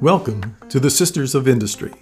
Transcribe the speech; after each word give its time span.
Welcome 0.00 0.56
to 0.68 0.78
the 0.78 0.90
Sisters 0.90 1.34
of 1.34 1.48
Industry, 1.48 1.92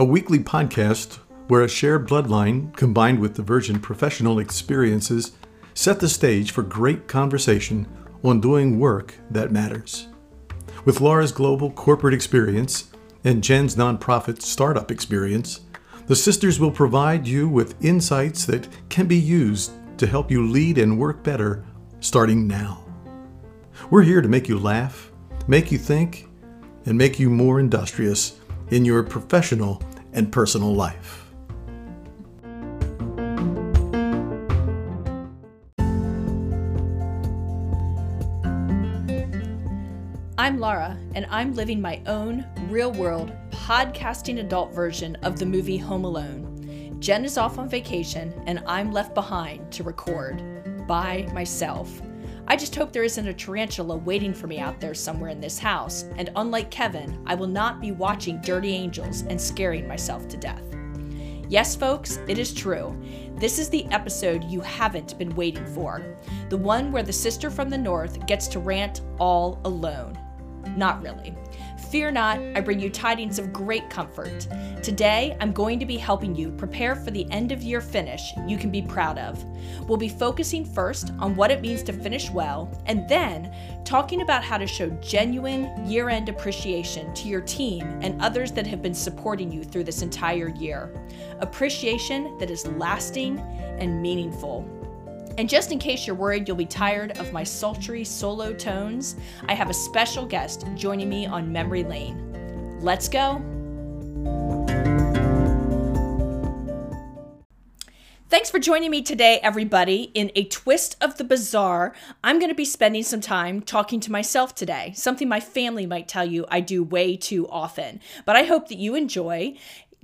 a 0.00 0.04
weekly 0.04 0.40
podcast 0.40 1.20
where 1.46 1.62
a 1.62 1.68
shared 1.68 2.08
bloodline 2.08 2.74
combined 2.76 3.20
with 3.20 3.36
divergent 3.36 3.82
professional 3.82 4.40
experiences 4.40 5.30
set 5.74 6.00
the 6.00 6.08
stage 6.08 6.50
for 6.50 6.62
great 6.62 7.06
conversation 7.06 7.86
on 8.24 8.40
doing 8.40 8.80
work 8.80 9.14
that 9.30 9.52
matters. 9.52 10.08
With 10.84 11.00
Laura's 11.00 11.30
global 11.30 11.70
corporate 11.70 12.14
experience 12.14 12.90
and 13.22 13.44
Jen's 13.44 13.76
nonprofit 13.76 14.42
startup 14.42 14.90
experience, 14.90 15.60
the 16.08 16.16
sisters 16.16 16.58
will 16.58 16.72
provide 16.72 17.28
you 17.28 17.48
with 17.48 17.80
insights 17.84 18.44
that 18.46 18.66
can 18.88 19.06
be 19.06 19.14
used 19.14 19.70
to 19.98 20.08
help 20.08 20.32
you 20.32 20.44
lead 20.44 20.78
and 20.78 20.98
work 20.98 21.22
better 21.22 21.64
starting 22.00 22.46
now. 22.46 22.84
We're 23.90 24.02
here 24.02 24.20
to 24.20 24.28
make 24.28 24.48
you 24.48 24.58
laugh, 24.58 25.10
make 25.46 25.70
you 25.72 25.78
think, 25.78 26.28
and 26.84 26.96
make 26.96 27.18
you 27.18 27.30
more 27.30 27.58
industrious 27.60 28.38
in 28.70 28.84
your 28.84 29.02
professional 29.02 29.82
and 30.12 30.32
personal 30.32 30.74
life. 30.74 31.22
I'm 40.38 40.60
Laura, 40.60 40.96
and 41.14 41.26
I'm 41.28 41.54
living 41.54 41.80
my 41.80 42.00
own 42.06 42.46
real 42.68 42.92
world 42.92 43.32
podcasting 43.50 44.38
adult 44.38 44.72
version 44.72 45.16
of 45.22 45.38
the 45.38 45.46
movie 45.46 45.78
Home 45.78 46.04
Alone. 46.04 46.96
Jen 47.00 47.24
is 47.24 47.36
off 47.36 47.58
on 47.58 47.68
vacation, 47.68 48.32
and 48.46 48.62
I'm 48.66 48.92
left 48.92 49.14
behind 49.14 49.72
to 49.72 49.82
record 49.82 50.55
by 50.86 51.28
myself. 51.32 52.00
I 52.48 52.56
just 52.56 52.74
hope 52.76 52.92
there 52.92 53.02
isn't 53.02 53.26
a 53.26 53.34
tarantula 53.34 53.96
waiting 53.96 54.32
for 54.32 54.46
me 54.46 54.60
out 54.60 54.78
there 54.80 54.94
somewhere 54.94 55.30
in 55.30 55.40
this 55.40 55.58
house, 55.58 56.04
and 56.16 56.30
unlike 56.36 56.70
Kevin, 56.70 57.20
I 57.26 57.34
will 57.34 57.48
not 57.48 57.80
be 57.80 57.90
watching 57.90 58.40
Dirty 58.40 58.70
Angels 58.72 59.22
and 59.22 59.40
scaring 59.40 59.88
myself 59.88 60.28
to 60.28 60.36
death. 60.36 60.62
Yes, 61.48 61.76
folks, 61.76 62.18
it 62.28 62.38
is 62.38 62.52
true. 62.52 62.96
This 63.36 63.58
is 63.58 63.68
the 63.68 63.84
episode 63.86 64.44
you 64.44 64.60
haven't 64.60 65.18
been 65.18 65.34
waiting 65.36 65.66
for. 65.66 66.16
The 66.48 66.56
one 66.56 66.90
where 66.90 67.02
the 67.02 67.12
sister 67.12 67.50
from 67.50 67.70
the 67.70 67.78
north 67.78 68.26
gets 68.26 68.48
to 68.48 68.58
rant 68.58 69.02
all 69.18 69.60
alone. 69.64 70.18
Not 70.76 71.02
really. 71.02 71.34
Fear 71.90 72.10
not, 72.12 72.38
I 72.54 72.60
bring 72.60 72.80
you 72.80 72.90
tidings 72.90 73.38
of 73.38 73.52
great 73.52 73.88
comfort. 73.88 74.46
Today, 74.82 75.36
I'm 75.40 75.52
going 75.52 75.78
to 75.78 75.86
be 75.86 75.96
helping 75.96 76.34
you 76.34 76.50
prepare 76.50 76.94
for 76.94 77.10
the 77.10 77.26
end 77.30 77.52
of 77.52 77.62
year 77.62 77.80
finish 77.80 78.32
you 78.46 78.58
can 78.58 78.70
be 78.70 78.82
proud 78.82 79.18
of. 79.18 79.42
We'll 79.88 79.96
be 79.96 80.08
focusing 80.08 80.64
first 80.64 81.12
on 81.18 81.36
what 81.36 81.50
it 81.50 81.60
means 81.60 81.82
to 81.84 81.92
finish 81.92 82.30
well, 82.30 82.70
and 82.86 83.08
then 83.08 83.54
talking 83.84 84.20
about 84.20 84.44
how 84.44 84.58
to 84.58 84.66
show 84.66 84.90
genuine 85.00 85.70
year 85.86 86.08
end 86.08 86.28
appreciation 86.28 87.14
to 87.14 87.28
your 87.28 87.40
team 87.40 87.82
and 88.02 88.20
others 88.20 88.52
that 88.52 88.66
have 88.66 88.82
been 88.82 88.94
supporting 88.94 89.50
you 89.50 89.64
through 89.64 89.84
this 89.84 90.02
entire 90.02 90.48
year. 90.48 90.92
Appreciation 91.38 92.36
that 92.38 92.50
is 92.50 92.66
lasting 92.66 93.38
and 93.78 94.02
meaningful. 94.02 94.68
And 95.38 95.48
just 95.48 95.70
in 95.70 95.78
case 95.78 96.06
you're 96.06 96.16
worried 96.16 96.48
you'll 96.48 96.56
be 96.56 96.64
tired 96.64 97.18
of 97.18 97.32
my 97.32 97.44
sultry 97.44 98.04
solo 98.04 98.54
tones, 98.54 99.16
I 99.48 99.54
have 99.54 99.68
a 99.68 99.74
special 99.74 100.24
guest 100.24 100.66
joining 100.74 101.08
me 101.08 101.26
on 101.26 101.52
Memory 101.52 101.84
Lane. 101.84 102.78
Let's 102.80 103.08
go. 103.08 103.42
Thanks 108.28 108.50
for 108.50 108.58
joining 108.58 108.90
me 108.90 109.02
today, 109.02 109.38
everybody. 109.42 110.10
In 110.12 110.32
a 110.34 110.44
twist 110.44 110.96
of 111.00 111.16
the 111.16 111.24
bizarre, 111.24 111.94
I'm 112.24 112.38
going 112.38 112.50
to 112.50 112.56
be 112.56 112.64
spending 112.64 113.02
some 113.02 113.20
time 113.20 113.60
talking 113.60 114.00
to 114.00 114.10
myself 114.10 114.54
today, 114.54 114.92
something 114.96 115.28
my 115.28 115.40
family 115.40 115.86
might 115.86 116.08
tell 116.08 116.24
you 116.24 116.44
I 116.48 116.60
do 116.60 116.82
way 116.82 117.16
too 117.16 117.48
often. 117.48 118.00
But 118.24 118.36
I 118.36 118.42
hope 118.42 118.68
that 118.68 118.78
you 118.78 118.94
enjoy 118.94 119.54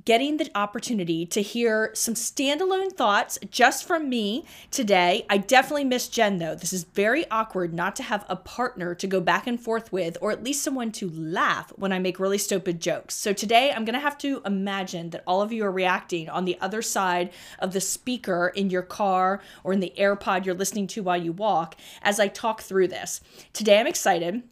getting 0.05 0.37
the 0.37 0.51
opportunity 0.55 1.25
to 1.27 1.41
hear 1.41 1.91
some 1.95 2.15
standalone 2.15 2.93
thoughts 2.93 3.39
just 3.51 3.87
from 3.87 4.09
me 4.09 4.45
today. 4.71 5.25
I 5.31 5.39
definitely 5.39 5.85
miss 5.85 6.09
Jen 6.09 6.39
though. 6.39 6.55
This 6.55 6.73
is 6.73 6.85
very 6.85 7.29
awkward 7.31 7.73
not 7.73 7.95
to 7.97 8.03
have 8.03 8.25
a 8.29 8.37
partner 8.37 8.95
to 8.95 9.07
go 9.07 9.21
back 9.21 9.47
and 9.47 9.61
forth 9.61 9.93
with, 9.93 10.19
or 10.21 10.33
at 10.33 10.43
least 10.43 10.63
someone 10.63 10.91
to 10.93 11.11
laugh 11.11 11.73
when 11.77 11.93
I 11.93 11.99
make 11.99 12.19
really 12.19 12.39
stupid 12.39 12.81
jokes. 12.81 13.15
So 13.15 13.33
today 13.33 13.73
I'm 13.73 13.85
to 13.85 13.99
have 13.99 14.19
to 14.19 14.43
imagine 14.45 15.11
that 15.11 15.23
all 15.27 15.43
of 15.43 15.53
you 15.53 15.65
are 15.65 15.71
reacting 15.71 16.29
on 16.29 16.45
the 16.45 16.59
other 16.61 16.83
side 16.83 17.31
of 17.59 17.73
the 17.73 17.81
speaker 17.81 18.53
in 18.55 18.71
your 18.71 18.83
car 18.83 19.41
or 19.63 19.73
in 19.73 19.81
the 19.81 19.93
AirPod 19.99 20.45
you're 20.45 20.55
listening 20.55 20.87
to 20.89 21.03
while 21.03 21.17
you 21.17 21.33
walk 21.33 21.77
as 22.03 22.19
I 22.19 22.29
talk 22.29 22.63
through 22.63 22.89
this. 22.89 23.21
Today 23.53 23.79
I'm 23.79 23.87
excited. 23.87 24.43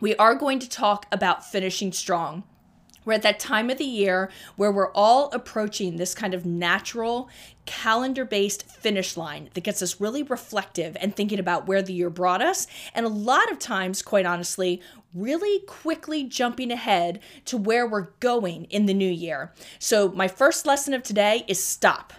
We 0.00 0.14
are 0.16 0.34
going 0.34 0.58
to 0.60 0.68
talk 0.68 1.06
about 1.12 1.44
finishing 1.44 1.92
strong. 1.92 2.44
We're 3.04 3.14
at 3.14 3.22
that 3.22 3.38
time 3.38 3.70
of 3.70 3.78
the 3.78 3.84
year 3.84 4.30
where 4.56 4.72
we're 4.72 4.92
all 4.92 5.30
approaching 5.32 5.96
this 5.96 6.14
kind 6.14 6.34
of 6.34 6.46
natural 6.46 7.28
calendar 7.66 8.24
based 8.24 8.66
finish 8.68 9.16
line 9.16 9.50
that 9.54 9.64
gets 9.64 9.82
us 9.82 10.00
really 10.00 10.22
reflective 10.22 10.96
and 11.00 11.14
thinking 11.14 11.38
about 11.38 11.66
where 11.66 11.82
the 11.82 11.92
year 11.92 12.10
brought 12.10 12.42
us. 12.42 12.66
And 12.94 13.06
a 13.06 13.10
lot 13.10 13.50
of 13.50 13.58
times, 13.58 14.02
quite 14.02 14.26
honestly, 14.26 14.80
really 15.14 15.60
quickly 15.60 16.24
jumping 16.24 16.70
ahead 16.70 17.20
to 17.46 17.56
where 17.56 17.86
we're 17.86 18.08
going 18.20 18.64
in 18.64 18.86
the 18.86 18.94
new 18.94 19.10
year. 19.10 19.52
So, 19.78 20.08
my 20.10 20.28
first 20.28 20.66
lesson 20.66 20.94
of 20.94 21.02
today 21.02 21.44
is 21.46 21.62
stop, 21.62 22.12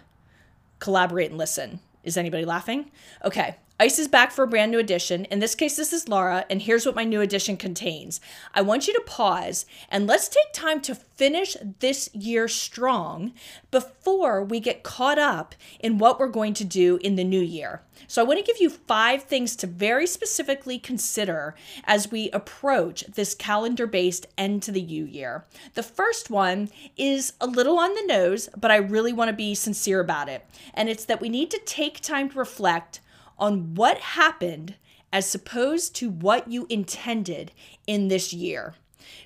collaborate, 0.79 1.29
and 1.29 1.37
listen. 1.37 1.79
Is 2.03 2.17
anybody 2.17 2.45
laughing? 2.45 2.91
Okay. 3.23 3.55
Ice 3.77 3.99
is 3.99 4.07
back 4.07 4.31
for 4.31 4.45
a 4.45 4.47
brand 4.47 4.71
new 4.71 4.79
edition. 4.79 5.25
In 5.25 5.39
this 5.39 5.53
case, 5.53 5.75
this 5.75 5.91
is 5.91 6.07
Laura, 6.07 6.45
and 6.49 6.61
here's 6.61 6.85
what 6.85 6.95
my 6.95 7.03
new 7.03 7.19
edition 7.19 7.57
contains. 7.57 8.21
I 8.53 8.61
want 8.61 8.87
you 8.87 8.93
to 8.93 9.03
pause 9.05 9.65
and 9.89 10.07
let's 10.07 10.29
take 10.29 10.53
time 10.53 10.79
to 10.81 10.95
finish 10.95 11.57
this 11.79 12.09
year 12.13 12.47
strong 12.47 13.33
before 13.71 14.41
we 14.45 14.61
get 14.61 14.83
caught 14.83 15.19
up 15.19 15.55
in 15.81 15.97
what 15.97 16.21
we're 16.21 16.29
going 16.29 16.53
to 16.53 16.63
do 16.63 16.99
in 17.03 17.17
the 17.17 17.25
new 17.25 17.41
year. 17.41 17.81
So, 18.07 18.21
I 18.21 18.25
want 18.25 18.39
to 18.39 18.45
give 18.45 18.61
you 18.61 18.69
five 18.69 19.23
things 19.23 19.57
to 19.57 19.67
very 19.67 20.07
specifically 20.07 20.79
consider 20.79 21.53
as 21.83 22.09
we 22.09 22.29
approach 22.31 23.03
this 23.07 23.35
calendar 23.35 23.87
based 23.87 24.25
end 24.37 24.63
to 24.63 24.71
the 24.71 24.83
new 24.83 25.03
year. 25.03 25.43
The 25.73 25.83
first 25.83 26.29
one 26.29 26.69
is 26.95 27.33
a 27.41 27.47
little 27.47 27.77
on 27.79 27.93
the 27.93 28.05
nose, 28.07 28.47
but 28.55 28.71
I 28.71 28.77
really 28.77 29.11
want 29.11 29.27
to 29.29 29.35
be 29.35 29.53
sincere 29.53 29.99
about 29.99 30.29
it. 30.29 30.45
And 30.73 30.87
it's 30.87 31.03
that 31.05 31.19
we 31.19 31.27
need 31.27 31.51
to 31.51 31.59
take 31.65 31.99
time 31.99 32.29
to 32.29 32.39
reflect 32.39 33.01
on 33.37 33.75
what 33.75 33.97
happened 33.97 34.75
as 35.11 35.33
opposed 35.33 35.95
to 35.95 36.09
what 36.09 36.49
you 36.49 36.65
intended 36.69 37.51
in 37.87 38.07
this 38.07 38.33
year. 38.33 38.75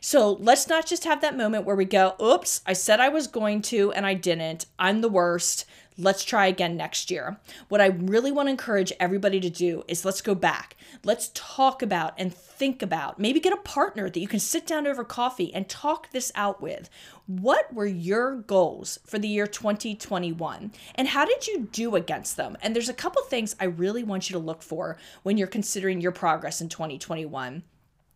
So 0.02 0.34
let's 0.34 0.68
not 0.68 0.86
just 0.86 1.06
have 1.06 1.22
that 1.22 1.38
moment 1.38 1.66
where 1.66 1.76
we 1.76 1.86
go, 1.86 2.16
oops, 2.22 2.62
I 2.66 2.74
said 2.74 3.00
I 3.00 3.10
was 3.10 3.28
going 3.28 3.62
to 3.64 3.92
and 3.94 4.06
I 4.06 4.14
didn't. 4.14 4.66
I'm 4.78 5.02
the 5.02 5.10
worst. 5.10 5.66
Let's 6.00 6.24
try 6.24 6.48
again 6.48 6.78
next 6.78 7.12
year. 7.12 7.38
What 7.68 7.82
I 7.82 7.88
really 7.88 8.32
want 8.32 8.48
to 8.48 8.52
encourage 8.52 8.94
everybody 9.02 9.42
to 9.42 9.50
do 9.50 9.84
is 9.90 10.06
let's 10.06 10.22
go 10.22 10.34
back. 10.34 10.78
Let's 11.04 11.30
talk 11.34 11.82
about 11.82 12.14
and 12.18 12.34
think 12.34 12.82
about, 12.82 13.20
maybe 13.20 13.42
get 13.42 13.52
a 13.52 13.58
partner 13.58 14.10
that 14.10 14.20
you 14.20 14.28
can 14.28 14.40
sit 14.40 14.66
down 14.66 14.88
over 14.88 15.04
coffee 15.04 15.54
and 15.54 15.68
talk 15.68 16.12
this 16.12 16.32
out 16.36 16.62
with. 16.62 16.90
What 17.28 17.74
were 17.74 17.86
your 17.86 18.38
goals 18.38 19.00
for 19.06 19.20
the 19.20 19.28
year 19.28 19.46
2021? 19.46 20.72
And 20.96 21.08
how 21.10 21.26
did 21.26 21.48
you 21.48 21.68
do 21.70 21.98
against 21.98 22.38
them? 22.38 22.58
And 22.62 22.74
there's 22.74 22.88
a 22.88 22.94
couple 22.94 23.22
things 23.24 23.58
I 23.60 23.66
really 23.66 24.04
want 24.04 24.30
you 24.30 24.34
to 24.36 24.40
look 24.40 24.64
for 24.64 24.98
when 25.24 25.38
you're 25.38 25.48
considering 25.48 26.00
your 26.00 26.14
progress 26.14 26.62
in 26.62 26.70
2021. 26.70 27.64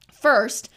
First, 0.09 0.69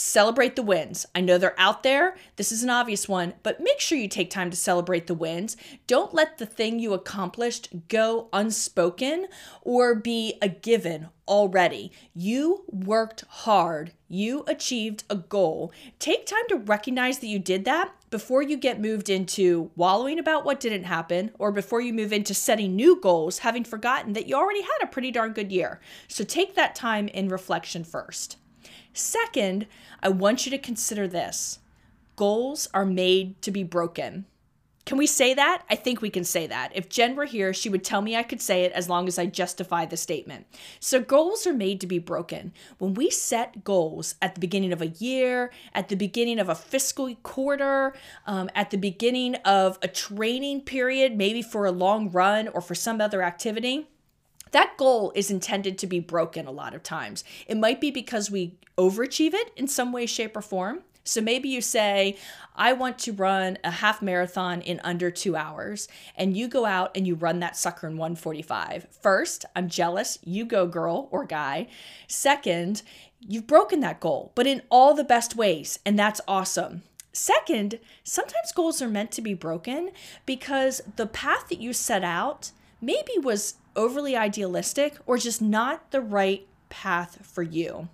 Celebrate 0.00 0.56
the 0.56 0.62
wins. 0.62 1.04
I 1.14 1.20
know 1.20 1.36
they're 1.36 1.60
out 1.60 1.82
there. 1.82 2.16
This 2.36 2.50
is 2.50 2.62
an 2.62 2.70
obvious 2.70 3.06
one, 3.06 3.34
but 3.42 3.60
make 3.60 3.80
sure 3.80 3.98
you 3.98 4.08
take 4.08 4.30
time 4.30 4.48
to 4.48 4.56
celebrate 4.56 5.06
the 5.06 5.14
wins. 5.14 5.58
Don't 5.86 6.14
let 6.14 6.38
the 6.38 6.46
thing 6.46 6.78
you 6.78 6.94
accomplished 6.94 7.68
go 7.88 8.30
unspoken 8.32 9.26
or 9.60 9.94
be 9.94 10.38
a 10.40 10.48
given 10.48 11.08
already. 11.28 11.92
You 12.14 12.64
worked 12.68 13.24
hard. 13.28 13.92
You 14.08 14.42
achieved 14.48 15.04
a 15.10 15.16
goal. 15.16 15.70
Take 15.98 16.24
time 16.24 16.48
to 16.48 16.56
recognize 16.56 17.18
that 17.18 17.26
you 17.26 17.38
did 17.38 17.66
that 17.66 17.92
before 18.08 18.40
you 18.40 18.56
get 18.56 18.80
moved 18.80 19.10
into 19.10 19.70
wallowing 19.76 20.18
about 20.18 20.46
what 20.46 20.60
didn't 20.60 20.84
happen 20.84 21.30
or 21.38 21.52
before 21.52 21.82
you 21.82 21.92
move 21.92 22.14
into 22.14 22.32
setting 22.32 22.74
new 22.74 22.98
goals, 22.98 23.40
having 23.40 23.64
forgotten 23.64 24.14
that 24.14 24.26
you 24.26 24.34
already 24.34 24.62
had 24.62 24.78
a 24.82 24.86
pretty 24.86 25.10
darn 25.10 25.34
good 25.34 25.52
year. 25.52 25.78
So 26.08 26.24
take 26.24 26.54
that 26.54 26.74
time 26.74 27.06
in 27.08 27.28
reflection 27.28 27.84
first. 27.84 28.38
Second, 28.92 29.66
I 30.02 30.08
want 30.08 30.44
you 30.46 30.50
to 30.50 30.58
consider 30.58 31.06
this 31.06 31.58
goals 32.16 32.68
are 32.74 32.84
made 32.84 33.40
to 33.40 33.50
be 33.50 33.62
broken. 33.62 34.26
Can 34.84 34.98
we 34.98 35.06
say 35.06 35.34
that? 35.34 35.62
I 35.70 35.76
think 35.76 36.02
we 36.02 36.10
can 36.10 36.24
say 36.24 36.46
that. 36.48 36.72
If 36.74 36.88
Jen 36.88 37.14
were 37.14 37.24
here, 37.24 37.54
she 37.54 37.68
would 37.68 37.84
tell 37.84 38.02
me 38.02 38.16
I 38.16 38.22
could 38.22 38.40
say 38.40 38.64
it 38.64 38.72
as 38.72 38.88
long 38.88 39.06
as 39.06 39.18
I 39.18 39.26
justify 39.26 39.86
the 39.86 39.96
statement. 39.96 40.46
So, 40.80 41.00
goals 41.00 41.46
are 41.46 41.52
made 41.52 41.80
to 41.80 41.86
be 41.86 41.98
broken. 41.98 42.52
When 42.78 42.94
we 42.94 43.08
set 43.08 43.62
goals 43.62 44.16
at 44.20 44.34
the 44.34 44.40
beginning 44.40 44.72
of 44.72 44.82
a 44.82 44.88
year, 44.88 45.52
at 45.74 45.90
the 45.90 45.96
beginning 45.96 46.40
of 46.40 46.48
a 46.48 46.54
fiscal 46.54 47.14
quarter, 47.22 47.94
um, 48.26 48.50
at 48.54 48.70
the 48.70 48.78
beginning 48.78 49.36
of 49.44 49.78
a 49.80 49.88
training 49.88 50.62
period, 50.62 51.16
maybe 51.16 51.40
for 51.40 51.66
a 51.66 51.72
long 51.72 52.10
run 52.10 52.48
or 52.48 52.60
for 52.60 52.74
some 52.74 53.00
other 53.00 53.22
activity, 53.22 53.86
that 54.52 54.76
goal 54.76 55.12
is 55.14 55.30
intended 55.30 55.78
to 55.78 55.86
be 55.86 56.00
broken 56.00 56.46
a 56.46 56.52
lot 56.52 56.74
of 56.74 56.82
times. 56.82 57.24
It 57.46 57.56
might 57.56 57.80
be 57.80 57.90
because 57.90 58.30
we 58.30 58.56
overachieve 58.76 59.34
it 59.34 59.52
in 59.56 59.68
some 59.68 59.92
way, 59.92 60.06
shape, 60.06 60.36
or 60.36 60.42
form. 60.42 60.80
So 61.04 61.20
maybe 61.20 61.48
you 61.48 61.60
say, 61.60 62.16
I 62.54 62.72
want 62.72 62.98
to 63.00 63.12
run 63.12 63.58
a 63.64 63.70
half 63.70 64.02
marathon 64.02 64.60
in 64.60 64.80
under 64.84 65.10
two 65.10 65.34
hours, 65.34 65.88
and 66.14 66.36
you 66.36 66.46
go 66.46 66.66
out 66.66 66.96
and 66.96 67.06
you 67.06 67.14
run 67.14 67.40
that 67.40 67.56
sucker 67.56 67.86
in 67.86 67.96
145. 67.96 68.86
First, 69.00 69.44
I'm 69.56 69.68
jealous. 69.68 70.18
You 70.22 70.44
go, 70.44 70.66
girl 70.66 71.08
or 71.10 71.24
guy. 71.24 71.68
Second, 72.06 72.82
you've 73.18 73.46
broken 73.46 73.80
that 73.80 74.00
goal, 74.00 74.32
but 74.34 74.46
in 74.46 74.62
all 74.70 74.94
the 74.94 75.04
best 75.04 75.36
ways, 75.36 75.78
and 75.86 75.98
that's 75.98 76.20
awesome. 76.28 76.82
Second, 77.12 77.80
sometimes 78.04 78.52
goals 78.54 78.80
are 78.80 78.88
meant 78.88 79.10
to 79.12 79.22
be 79.22 79.34
broken 79.34 79.90
because 80.26 80.80
the 80.96 81.06
path 81.06 81.48
that 81.48 81.60
you 81.60 81.72
set 81.72 82.04
out 82.04 82.52
maybe 82.80 83.18
was 83.20 83.54
overly 83.76 84.16
idealistic 84.16 84.96
or 85.06 85.18
just 85.18 85.40
not 85.42 85.90
the 85.90 86.00
right 86.00 86.46
path 86.68 87.24
for 87.26 87.42
you. 87.42 87.88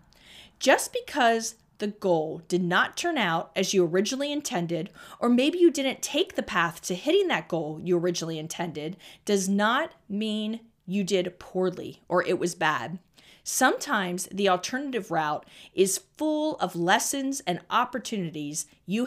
Just 0.58 0.92
because 0.92 1.56
the 1.78 1.88
goal 1.88 2.42
did 2.48 2.62
not 2.62 2.96
turn 2.96 3.18
out 3.18 3.50
as 3.54 3.74
you 3.74 3.84
originally 3.84 4.32
intended, 4.32 4.90
or 5.20 5.28
maybe 5.28 5.58
you 5.58 5.70
didn't 5.70 6.02
take 6.02 6.34
the 6.34 6.42
path 6.42 6.80
to 6.82 6.94
hitting 6.94 7.28
that 7.28 7.48
goal 7.48 7.80
you 7.84 7.98
originally 7.98 8.38
intended, 8.38 8.96
does 9.24 9.48
not 9.48 9.92
mean 10.08 10.60
you 10.86 11.04
did 11.04 11.38
poorly 11.38 12.00
or 12.08 12.24
it 12.24 12.38
was 12.38 12.54
bad. 12.54 12.98
Sometimes 13.44 14.26
the 14.32 14.48
alternative 14.48 15.10
route 15.10 15.46
is 15.74 16.02
full 16.16 16.56
of 16.56 16.74
lessons 16.74 17.40
and 17.46 17.60
opportunities 17.70 18.66
you 18.86 19.06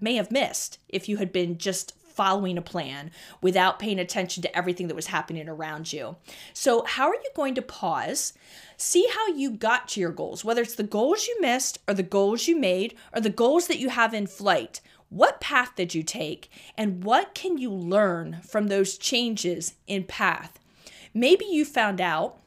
may 0.00 0.16
have 0.16 0.30
missed 0.32 0.78
if 0.88 1.08
you 1.08 1.18
had 1.18 1.32
been 1.32 1.56
just 1.58 1.92
following 2.16 2.58
a 2.58 2.62
plan 2.62 3.10
without 3.40 3.78
paying 3.78 3.98
attention 3.98 4.42
to 4.42 4.56
everything 4.56 4.88
that 4.88 4.96
was 4.96 5.06
happening 5.06 5.48
around 5.48 5.92
you. 5.92 6.16
So, 6.52 6.84
how 6.84 7.08
are 7.08 7.14
you 7.14 7.30
going 7.34 7.54
to 7.54 7.62
pause? 7.62 8.32
See 8.76 9.06
how 9.14 9.28
you 9.28 9.50
got 9.50 9.88
to 9.88 10.00
your 10.00 10.10
goals, 10.10 10.44
whether 10.44 10.62
it's 10.62 10.74
the 10.74 10.82
goals 10.82 11.26
you 11.26 11.36
missed, 11.40 11.78
or 11.86 11.94
the 11.94 12.02
goals 12.02 12.48
you 12.48 12.58
made, 12.58 12.96
or 13.14 13.20
the 13.20 13.30
goals 13.30 13.66
that 13.68 13.78
you 13.78 13.90
have 13.90 14.14
in 14.14 14.26
flight. 14.26 14.80
What 15.08 15.40
path 15.40 15.76
did 15.76 15.94
you 15.94 16.02
take, 16.02 16.50
and 16.76 17.04
what 17.04 17.34
can 17.34 17.58
you 17.58 17.70
learn 17.70 18.40
from 18.42 18.66
those 18.66 18.98
changes 18.98 19.74
in 19.86 20.04
path? 20.04 20.58
Maybe 21.14 21.44
you 21.44 21.64
found 21.64 22.00
out 22.00 22.38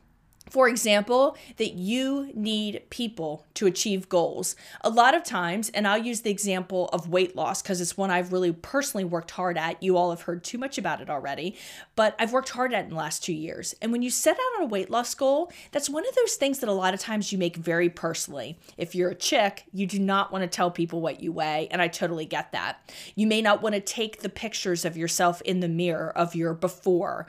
for 0.49 0.67
example, 0.67 1.37
that 1.57 1.73
you 1.73 2.31
need 2.33 2.83
people 2.89 3.45
to 3.53 3.67
achieve 3.67 4.09
goals. 4.09 4.55
A 4.81 4.89
lot 4.89 5.15
of 5.15 5.23
times, 5.23 5.69
and 5.69 5.87
I'll 5.87 5.97
use 5.97 6.21
the 6.21 6.31
example 6.31 6.89
of 6.91 7.09
weight 7.09 7.35
loss 7.35 7.61
because 7.61 7.79
it's 7.81 7.97
one 7.97 8.11
I've 8.11 8.33
really 8.33 8.51
personally 8.51 9.05
worked 9.05 9.31
hard 9.31 9.57
at. 9.57 9.81
You 9.81 9.97
all 9.97 10.09
have 10.09 10.23
heard 10.23 10.43
too 10.43 10.57
much 10.57 10.77
about 10.77 11.01
it 11.01 11.09
already, 11.09 11.55
but 11.95 12.15
I've 12.19 12.33
worked 12.33 12.49
hard 12.49 12.73
at 12.73 12.85
in 12.85 12.89
the 12.89 12.95
last 12.95 13.23
two 13.23 13.33
years. 13.33 13.75
And 13.81 13.91
when 13.91 14.01
you 14.01 14.09
set 14.09 14.35
out 14.35 14.59
on 14.59 14.63
a 14.63 14.67
weight 14.67 14.89
loss 14.89 15.13
goal, 15.15 15.51
that's 15.71 15.89
one 15.89 16.07
of 16.07 16.15
those 16.15 16.35
things 16.35 16.59
that 16.59 16.69
a 16.69 16.73
lot 16.73 16.93
of 16.93 16.99
times 16.99 17.31
you 17.31 17.37
make 17.37 17.55
very 17.55 17.89
personally. 17.89 18.57
If 18.77 18.95
you're 18.95 19.11
a 19.11 19.15
chick, 19.15 19.65
you 19.71 19.85
do 19.85 19.99
not 19.99 20.31
want 20.31 20.43
to 20.43 20.47
tell 20.47 20.71
people 20.71 21.01
what 21.01 21.21
you 21.21 21.31
weigh, 21.31 21.67
and 21.71 21.81
I 21.81 21.87
totally 21.87 22.25
get 22.25 22.51
that. 22.51 22.91
You 23.15 23.27
may 23.27 23.41
not 23.41 23.61
want 23.61 23.75
to 23.75 23.81
take 23.81 24.21
the 24.21 24.29
pictures 24.29 24.85
of 24.85 24.97
yourself 24.97 25.41
in 25.41 25.59
the 25.59 25.69
mirror 25.69 26.11
of 26.15 26.35
your 26.35 26.53
before. 26.53 27.27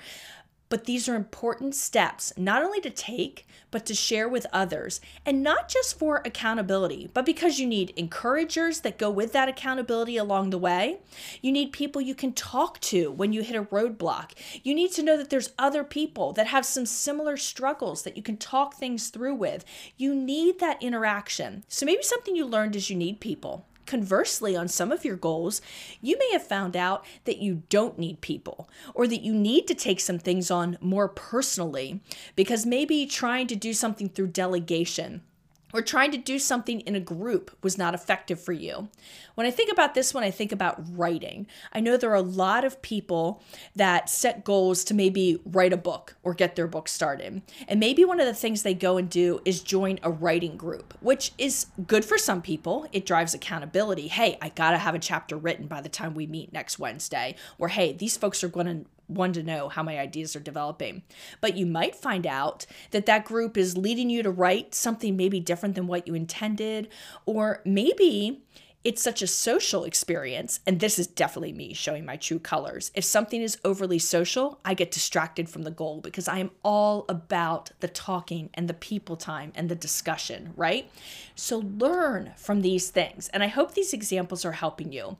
But 0.70 0.84
these 0.84 1.08
are 1.08 1.16
important 1.16 1.74
steps, 1.74 2.32
not 2.36 2.62
only 2.62 2.80
to 2.80 2.90
take, 2.90 3.46
but 3.72 3.84
to 3.86 3.94
share 3.94 4.28
with 4.28 4.46
others. 4.52 5.00
And 5.26 5.42
not 5.42 5.68
just 5.68 5.98
for 5.98 6.22
accountability, 6.24 7.10
but 7.12 7.26
because 7.26 7.58
you 7.58 7.66
need 7.66 7.92
encouragers 7.96 8.80
that 8.80 8.96
go 8.96 9.10
with 9.10 9.32
that 9.32 9.48
accountability 9.48 10.16
along 10.16 10.50
the 10.50 10.58
way. 10.58 11.00
You 11.42 11.50
need 11.50 11.72
people 11.72 12.00
you 12.00 12.14
can 12.14 12.32
talk 12.32 12.80
to 12.80 13.10
when 13.10 13.32
you 13.32 13.42
hit 13.42 13.56
a 13.56 13.64
roadblock. 13.64 14.30
You 14.62 14.74
need 14.74 14.92
to 14.92 15.02
know 15.02 15.16
that 15.16 15.28
there's 15.28 15.52
other 15.58 15.84
people 15.84 16.32
that 16.34 16.46
have 16.46 16.64
some 16.64 16.86
similar 16.86 17.36
struggles 17.36 18.02
that 18.04 18.16
you 18.16 18.22
can 18.22 18.36
talk 18.36 18.74
things 18.74 19.08
through 19.08 19.34
with. 19.34 19.64
You 19.96 20.14
need 20.14 20.60
that 20.60 20.82
interaction. 20.82 21.64
So 21.68 21.84
maybe 21.84 22.02
something 22.02 22.36
you 22.36 22.46
learned 22.46 22.76
is 22.76 22.90
you 22.90 22.96
need 22.96 23.20
people. 23.20 23.66
Conversely, 23.86 24.54
on 24.54 24.68
some 24.68 24.92
of 24.92 25.04
your 25.04 25.16
goals, 25.16 25.60
you 26.00 26.16
may 26.18 26.30
have 26.32 26.46
found 26.46 26.76
out 26.76 27.04
that 27.24 27.38
you 27.38 27.62
don't 27.68 27.98
need 27.98 28.20
people 28.20 28.68
or 28.94 29.06
that 29.06 29.22
you 29.22 29.34
need 29.34 29.66
to 29.66 29.74
take 29.74 30.00
some 30.00 30.18
things 30.18 30.50
on 30.50 30.78
more 30.80 31.08
personally 31.08 32.00
because 32.36 32.64
maybe 32.64 33.06
trying 33.06 33.46
to 33.48 33.56
do 33.56 33.72
something 33.72 34.08
through 34.08 34.28
delegation 34.28 35.22
or 35.72 35.82
trying 35.82 36.10
to 36.12 36.18
do 36.18 36.38
something 36.38 36.80
in 36.80 36.94
a 36.94 37.00
group 37.00 37.56
was 37.62 37.78
not 37.78 37.94
effective 37.94 38.40
for 38.40 38.52
you. 38.52 38.88
When 39.34 39.46
I 39.46 39.50
think 39.50 39.72
about 39.72 39.94
this, 39.94 40.12
when 40.12 40.24
I 40.24 40.30
think 40.30 40.52
about 40.52 40.82
writing, 40.96 41.46
I 41.72 41.80
know 41.80 41.96
there 41.96 42.10
are 42.10 42.14
a 42.14 42.22
lot 42.22 42.64
of 42.64 42.82
people 42.82 43.42
that 43.76 44.10
set 44.10 44.44
goals 44.44 44.84
to 44.84 44.94
maybe 44.94 45.40
write 45.44 45.72
a 45.72 45.78
book 45.78 46.16
or 46.22 46.34
get 46.34 46.56
their 46.56 46.66
book 46.66 46.88
started. 46.88 47.42
And 47.68 47.80
maybe 47.80 48.04
one 48.04 48.20
of 48.20 48.26
the 48.26 48.34
things 48.34 48.62
they 48.62 48.74
go 48.74 48.96
and 48.96 49.08
do 49.08 49.40
is 49.44 49.62
join 49.62 49.98
a 50.02 50.10
writing 50.10 50.56
group, 50.56 50.94
which 51.00 51.32
is 51.38 51.66
good 51.86 52.04
for 52.04 52.18
some 52.18 52.42
people. 52.42 52.86
It 52.92 53.06
drives 53.06 53.34
accountability. 53.34 54.08
Hey, 54.08 54.36
I 54.42 54.50
got 54.50 54.72
to 54.72 54.78
have 54.78 54.94
a 54.94 54.98
chapter 54.98 55.36
written 55.36 55.66
by 55.66 55.80
the 55.80 55.88
time 55.88 56.14
we 56.14 56.26
meet 56.26 56.52
next 56.52 56.78
Wednesday. 56.78 57.36
Or 57.58 57.68
hey, 57.68 57.92
these 57.92 58.16
folks 58.16 58.44
are 58.44 58.48
going 58.48 58.66
to 58.66 58.84
one 59.10 59.32
to 59.32 59.42
know 59.42 59.68
how 59.68 59.82
my 59.82 59.98
ideas 59.98 60.34
are 60.36 60.40
developing. 60.40 61.02
But 61.40 61.56
you 61.56 61.66
might 61.66 61.94
find 61.94 62.26
out 62.26 62.66
that 62.90 63.06
that 63.06 63.24
group 63.24 63.56
is 63.56 63.76
leading 63.76 64.10
you 64.10 64.22
to 64.22 64.30
write 64.30 64.74
something 64.74 65.16
maybe 65.16 65.40
different 65.40 65.74
than 65.74 65.86
what 65.86 66.06
you 66.06 66.14
intended, 66.14 66.88
or 67.26 67.60
maybe 67.64 68.42
it's 68.82 69.02
such 69.02 69.20
a 69.20 69.26
social 69.26 69.84
experience, 69.84 70.60
and 70.66 70.80
this 70.80 70.98
is 70.98 71.06
definitely 71.06 71.52
me 71.52 71.74
showing 71.74 72.06
my 72.06 72.16
true 72.16 72.38
colors. 72.38 72.90
If 72.94 73.04
something 73.04 73.42
is 73.42 73.58
overly 73.62 73.98
social, 73.98 74.58
I 74.64 74.72
get 74.72 74.90
distracted 74.90 75.50
from 75.50 75.64
the 75.64 75.70
goal 75.70 76.00
because 76.00 76.26
I 76.28 76.38
am 76.38 76.50
all 76.64 77.04
about 77.06 77.72
the 77.80 77.88
talking 77.88 78.48
and 78.54 78.68
the 78.68 78.74
people 78.74 79.16
time 79.16 79.52
and 79.54 79.68
the 79.68 79.74
discussion, 79.74 80.54
right? 80.56 80.90
So 81.34 81.58
learn 81.58 82.32
from 82.36 82.62
these 82.62 82.88
things. 82.88 83.28
And 83.28 83.42
I 83.42 83.48
hope 83.48 83.74
these 83.74 83.92
examples 83.92 84.46
are 84.46 84.52
helping 84.52 84.92
you. 84.92 85.18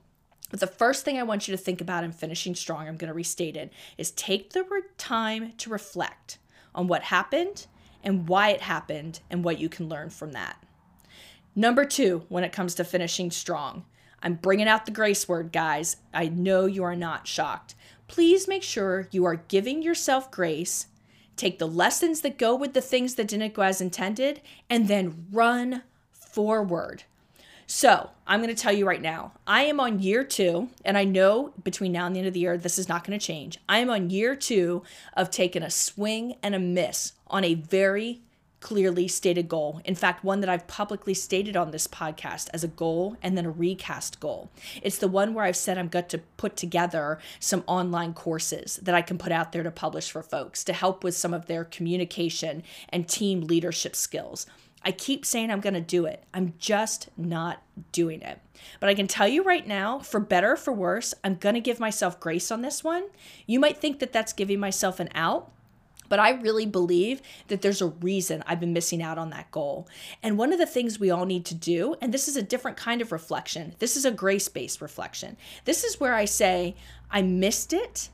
But 0.51 0.59
the 0.59 0.67
first 0.67 1.03
thing 1.05 1.17
I 1.17 1.23
want 1.23 1.47
you 1.47 1.55
to 1.55 1.61
think 1.61 1.81
about 1.81 2.03
in 2.03 2.11
finishing 2.11 2.55
strong, 2.55 2.87
I'm 2.87 2.97
going 2.97 3.07
to 3.07 3.13
restate 3.13 3.55
it, 3.55 3.71
is 3.97 4.11
take 4.11 4.51
the 4.51 4.65
time 4.97 5.53
to 5.53 5.69
reflect 5.69 6.37
on 6.75 6.87
what 6.87 7.03
happened 7.03 7.65
and 8.03 8.27
why 8.27 8.49
it 8.49 8.61
happened 8.61 9.21
and 9.29 9.43
what 9.43 9.59
you 9.59 9.69
can 9.69 9.87
learn 9.87 10.09
from 10.09 10.33
that. 10.33 10.61
Number 11.55 11.85
two, 11.85 12.25
when 12.29 12.43
it 12.43 12.51
comes 12.51 12.75
to 12.75 12.83
finishing 12.83 13.31
strong, 13.31 13.85
I'm 14.21 14.35
bringing 14.35 14.67
out 14.67 14.85
the 14.85 14.91
grace 14.91 15.27
word, 15.27 15.51
guys. 15.51 15.97
I 16.13 16.27
know 16.27 16.65
you 16.65 16.83
are 16.83 16.95
not 16.95 17.27
shocked. 17.27 17.75
Please 18.07 18.47
make 18.47 18.63
sure 18.63 19.07
you 19.11 19.25
are 19.25 19.37
giving 19.47 19.81
yourself 19.81 20.29
grace. 20.31 20.87
Take 21.37 21.59
the 21.59 21.67
lessons 21.67 22.21
that 22.21 22.37
go 22.37 22.55
with 22.55 22.73
the 22.73 22.81
things 22.81 23.15
that 23.15 23.27
didn't 23.27 23.53
go 23.53 23.63
as 23.63 23.81
intended 23.81 24.41
and 24.69 24.87
then 24.87 25.27
run 25.31 25.83
forward. 26.11 27.03
So 27.73 28.09
I'm 28.27 28.41
going 28.41 28.53
to 28.53 28.61
tell 28.61 28.73
you 28.73 28.85
right 28.85 29.01
now, 29.01 29.31
I 29.47 29.63
am 29.63 29.79
on 29.79 30.01
year 30.01 30.25
two, 30.25 30.67
and 30.83 30.97
I 30.97 31.05
know 31.05 31.53
between 31.63 31.93
now 31.93 32.05
and 32.05 32.13
the 32.13 32.19
end 32.19 32.27
of 32.27 32.33
the 32.33 32.41
year, 32.41 32.57
this 32.57 32.77
is 32.77 32.89
not 32.89 33.07
going 33.07 33.17
to 33.17 33.25
change. 33.25 33.59
I 33.69 33.79
am 33.79 33.89
on 33.89 34.09
year 34.09 34.35
two 34.35 34.83
of 35.15 35.31
taking 35.31 35.63
a 35.63 35.69
swing 35.69 36.35
and 36.43 36.53
a 36.53 36.59
miss 36.59 37.13
on 37.27 37.45
a 37.45 37.53
very 37.53 38.19
clearly 38.59 39.07
stated 39.07 39.47
goal. 39.47 39.79
In 39.85 39.95
fact, 39.95 40.21
one 40.21 40.41
that 40.41 40.49
I've 40.49 40.67
publicly 40.67 41.13
stated 41.13 41.55
on 41.55 41.71
this 41.71 41.87
podcast 41.87 42.49
as 42.53 42.65
a 42.65 42.67
goal 42.67 43.15
and 43.23 43.37
then 43.37 43.45
a 43.45 43.49
recast 43.49 44.19
goal. 44.19 44.51
It's 44.81 44.97
the 44.97 45.07
one 45.07 45.33
where 45.33 45.45
I've 45.45 45.55
said 45.55 45.77
I'm 45.77 45.87
going 45.87 46.05
to 46.07 46.17
put 46.35 46.57
together 46.57 47.19
some 47.39 47.63
online 47.67 48.13
courses 48.13 48.81
that 48.83 48.93
I 48.93 49.01
can 49.01 49.17
put 49.17 49.31
out 49.31 49.53
there 49.53 49.63
to 49.63 49.71
publish 49.71 50.11
for 50.11 50.21
folks 50.21 50.65
to 50.65 50.73
help 50.73 51.05
with 51.05 51.15
some 51.15 51.33
of 51.33 51.45
their 51.45 51.63
communication 51.63 52.63
and 52.89 53.07
team 53.07 53.39
leadership 53.39 53.95
skills. 53.95 54.45
I 54.83 54.91
keep 54.91 55.25
saying 55.25 55.51
I'm 55.51 55.61
going 55.61 55.73
to 55.75 55.81
do 55.81 56.05
it. 56.05 56.23
I'm 56.33 56.53
just 56.57 57.09
not 57.17 57.61
doing 57.91 58.21
it. 58.21 58.39
But 58.79 58.89
I 58.89 58.93
can 58.93 59.07
tell 59.07 59.27
you 59.27 59.43
right 59.43 59.65
now, 59.65 59.99
for 59.99 60.19
better 60.19 60.53
or 60.53 60.57
for 60.57 60.73
worse, 60.73 61.13
I'm 61.23 61.35
going 61.35 61.55
to 61.55 61.61
give 61.61 61.79
myself 61.79 62.19
grace 62.19 62.51
on 62.51 62.61
this 62.61 62.83
one. 62.83 63.05
You 63.45 63.59
might 63.59 63.77
think 63.77 63.99
that 63.99 64.11
that's 64.11 64.33
giving 64.33 64.59
myself 64.59 64.99
an 64.99 65.09
out. 65.13 65.51
But 66.09 66.19
I 66.19 66.31
really 66.31 66.65
believe 66.65 67.21
that 67.47 67.61
there's 67.61 67.81
a 67.81 67.87
reason 67.87 68.43
I've 68.45 68.59
been 68.59 68.73
missing 68.73 69.01
out 69.01 69.17
on 69.17 69.29
that 69.29 69.49
goal. 69.49 69.87
And 70.21 70.37
one 70.37 70.51
of 70.51 70.59
the 70.59 70.65
things 70.65 70.99
we 70.99 71.09
all 71.09 71.25
need 71.25 71.45
to 71.45 71.55
do, 71.55 71.95
and 72.01 72.13
this 72.13 72.27
is 72.27 72.35
a 72.35 72.43
different 72.43 72.75
kind 72.75 73.01
of 73.01 73.13
reflection, 73.13 73.75
this 73.79 73.95
is 73.95 74.03
a 74.03 74.11
grace 74.11 74.49
based 74.49 74.81
reflection. 74.81 75.37
This 75.63 75.85
is 75.85 76.01
where 76.01 76.13
I 76.13 76.25
say, 76.25 76.75
I 77.09 77.21
missed 77.21 77.71
it 77.71 78.09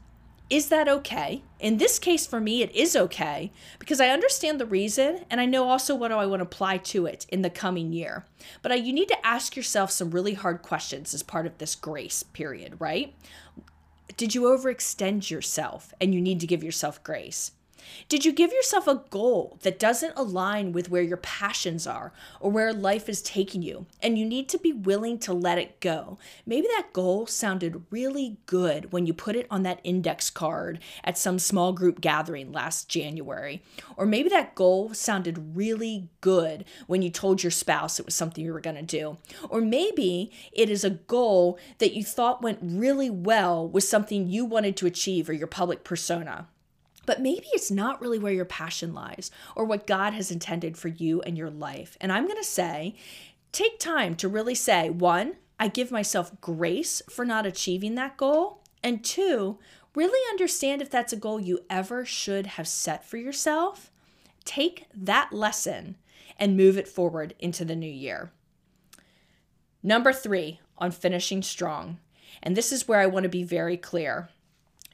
is 0.49 0.69
that 0.69 0.87
okay? 0.87 1.43
In 1.59 1.77
this 1.77 1.99
case, 1.99 2.25
for 2.25 2.39
me, 2.39 2.61
it 2.61 2.73
is 2.73 2.95
okay 2.95 3.51
because 3.79 3.99
I 3.99 4.09
understand 4.09 4.59
the 4.59 4.65
reason 4.65 5.25
and 5.29 5.41
I 5.41 5.45
know 5.45 5.67
also 5.67 5.93
what 5.93 6.11
I 6.11 6.25
want 6.25 6.39
to 6.39 6.45
apply 6.45 6.77
to 6.77 7.05
it 7.05 7.25
in 7.29 7.41
the 7.41 7.49
coming 7.49 7.91
year. 7.91 8.25
But 8.61 8.81
you 8.83 8.93
need 8.93 9.09
to 9.09 9.27
ask 9.27 9.57
yourself 9.57 9.91
some 9.91 10.11
really 10.11 10.35
hard 10.35 10.61
questions 10.61 11.13
as 11.13 11.21
part 11.21 11.45
of 11.45 11.57
this 11.57 11.75
grace 11.75 12.23
period, 12.23 12.79
right? 12.79 13.13
Did 14.15 14.35
you 14.35 14.43
overextend 14.43 15.29
yourself 15.29 15.93
and 15.99 16.13
you 16.13 16.21
need 16.21 16.39
to 16.39 16.47
give 16.47 16.63
yourself 16.63 17.03
grace? 17.03 17.51
Did 18.09 18.25
you 18.25 18.31
give 18.31 18.51
yourself 18.51 18.87
a 18.87 19.03
goal 19.09 19.57
that 19.63 19.79
doesn't 19.79 20.13
align 20.15 20.71
with 20.71 20.89
where 20.89 21.01
your 21.01 21.17
passions 21.17 21.85
are 21.85 22.13
or 22.39 22.51
where 22.51 22.73
life 22.73 23.09
is 23.09 23.21
taking 23.21 23.61
you, 23.61 23.85
and 24.01 24.17
you 24.17 24.25
need 24.25 24.49
to 24.49 24.57
be 24.57 24.73
willing 24.73 25.19
to 25.19 25.33
let 25.33 25.57
it 25.57 25.79
go? 25.79 26.17
Maybe 26.45 26.67
that 26.67 26.93
goal 26.93 27.27
sounded 27.27 27.83
really 27.89 28.37
good 28.45 28.91
when 28.91 29.05
you 29.05 29.13
put 29.13 29.35
it 29.35 29.47
on 29.49 29.63
that 29.63 29.79
index 29.83 30.29
card 30.29 30.79
at 31.03 31.17
some 31.17 31.39
small 31.39 31.73
group 31.73 32.01
gathering 32.01 32.51
last 32.51 32.89
January. 32.89 33.61
Or 33.95 34.05
maybe 34.05 34.29
that 34.29 34.55
goal 34.55 34.93
sounded 34.93 35.55
really 35.55 36.09
good 36.21 36.65
when 36.87 37.01
you 37.01 37.09
told 37.09 37.43
your 37.43 37.51
spouse 37.51 37.99
it 37.99 38.05
was 38.05 38.15
something 38.15 38.43
you 38.43 38.53
were 38.53 38.59
going 38.59 38.75
to 38.75 38.81
do. 38.81 39.17
Or 39.49 39.61
maybe 39.61 40.31
it 40.51 40.69
is 40.69 40.83
a 40.83 40.89
goal 40.89 41.57
that 41.79 41.93
you 41.93 42.03
thought 42.03 42.41
went 42.41 42.59
really 42.61 43.09
well 43.09 43.67
with 43.67 43.83
something 43.83 44.27
you 44.27 44.45
wanted 44.45 44.77
to 44.77 44.85
achieve 44.85 45.29
or 45.29 45.33
your 45.33 45.47
public 45.47 45.83
persona. 45.83 46.47
But 47.07 47.21
maybe 47.21 47.47
it's 47.53 47.71
not 47.71 47.99
really 48.01 48.19
where 48.19 48.33
your 48.33 48.45
passion 48.45 48.93
lies 48.93 49.31
or 49.55 49.65
what 49.65 49.87
God 49.87 50.13
has 50.13 50.29
intended 50.29 50.77
for 50.77 50.89
you 50.89 51.21
and 51.21 51.35
your 51.35 51.49
life. 51.49 51.97
And 51.99 52.11
I'm 52.11 52.25
going 52.25 52.37
to 52.37 52.43
say, 52.43 52.95
take 53.51 53.79
time 53.79 54.13
to 54.17 54.27
really 54.27 54.53
say, 54.53 54.91
one, 54.91 55.37
I 55.59 55.69
give 55.69 55.89
myself 55.89 56.39
grace 56.41 57.01
for 57.09 57.25
not 57.25 57.45
achieving 57.45 57.95
that 57.95 58.17
goal. 58.17 58.61
And 58.83 59.03
two, 59.03 59.57
really 59.95 60.19
understand 60.29 60.81
if 60.81 60.91
that's 60.91 61.13
a 61.13 61.17
goal 61.17 61.39
you 61.39 61.61
ever 61.69 62.05
should 62.05 62.45
have 62.45 62.67
set 62.67 63.05
for 63.05 63.15
yourself. 63.15 63.89
Take 64.43 64.85
that 64.93 65.31
lesson 65.31 65.95
and 66.37 66.57
move 66.57 66.77
it 66.77 66.89
forward 66.89 67.35
into 67.39 67.63
the 67.63 67.75
new 67.75 67.89
year. 67.89 68.31
Number 69.81 70.11
three 70.11 70.59
on 70.77 70.91
finishing 70.91 71.41
strong. 71.41 71.99
And 72.43 72.55
this 72.55 72.73
is 72.73 72.85
where 72.85 72.99
I 72.99 73.07
want 73.07 73.23
to 73.23 73.29
be 73.29 73.43
very 73.43 73.77
clear 73.77 74.29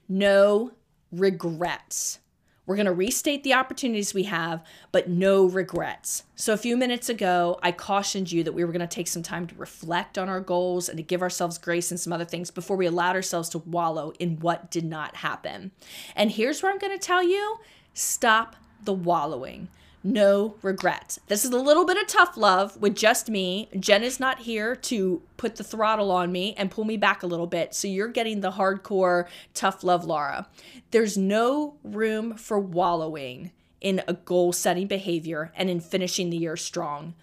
no 0.08 0.74
regrets. 1.14 2.20
We're 2.66 2.78
going 2.78 2.86
to 2.86 2.94
restate 2.94 3.44
the 3.44 3.56
opportunities 3.56 4.14
we 4.14 4.24
have, 4.24 4.64
but 4.94 5.10
no 5.10 5.46
regrets. 5.46 6.24
So, 6.36 6.54
a 6.54 6.58
few 6.58 6.78
minutes 6.78 7.10
ago, 7.10 7.60
I 7.62 7.74
cautioned 7.74 8.32
you 8.32 8.42
that 8.44 8.54
we 8.54 8.64
were 8.64 8.72
going 8.72 8.80
to 8.80 8.88
take 8.88 9.10
some 9.10 9.24
time 9.24 9.48
to 9.48 9.56
reflect 9.56 10.18
on 10.18 10.30
our 10.30 10.40
goals 10.40 10.88
and 10.88 10.98
to 10.98 11.04
give 11.04 11.22
ourselves 11.22 11.58
grace 11.58 11.92
and 11.92 12.00
some 12.00 12.14
other 12.14 12.24
things 12.24 12.52
before 12.52 12.78
we 12.78 12.86
allowed 12.86 13.18
ourselves 13.18 13.50
to 13.50 13.58
wallow 13.60 14.14
in 14.18 14.40
what 14.40 14.72
did 14.72 14.86
not 14.86 15.18
happen. 15.18 15.72
And 16.16 16.32
here's 16.32 16.64
where 16.64 16.72
I'm 16.72 16.80
going 16.80 16.98
to 16.98 17.06
tell 17.06 17.22
you 17.22 17.58
stop 17.94 18.56
the 18.82 18.94
wallowing 18.94 19.68
no 20.04 20.56
regrets. 20.62 21.20
This 21.28 21.46
is 21.46 21.52
a 21.52 21.60
little 21.60 21.86
bit 21.86 21.98
of 21.98 22.08
tough 22.08 22.36
love 22.36 22.78
with 22.78 22.96
just 22.96 23.30
me. 23.30 23.70
Jen 23.80 24.04
is 24.04 24.20
not 24.20 24.40
here 24.40 24.76
to 24.76 25.22
put 25.38 25.56
the 25.56 25.64
throttle 25.64 26.12
on 26.12 26.32
me 26.32 26.54
and 26.58 26.72
pull 26.72 26.84
me 26.84 26.98
back 26.98 27.24
a 27.24 27.28
little 27.28 27.48
bit. 27.48 27.74
So 27.74 27.88
you're 27.88 28.10
getting 28.10 28.42
the 28.42 28.52
hardcore 28.52 29.28
tough 29.54 29.84
love 29.84 30.06
Laura. 30.06 30.48
There's 30.92 31.18
no 31.18 31.78
room 31.84 32.36
for 32.36 32.60
wallowing 32.60 33.52
in 33.80 34.02
a 34.08 34.14
goal 34.14 34.52
setting 34.52 34.88
behavior 34.88 35.52
and 35.56 35.70
in 35.70 35.80
finishing 35.80 36.30
the 36.30 36.38
year 36.38 36.58
strong. 36.58 37.16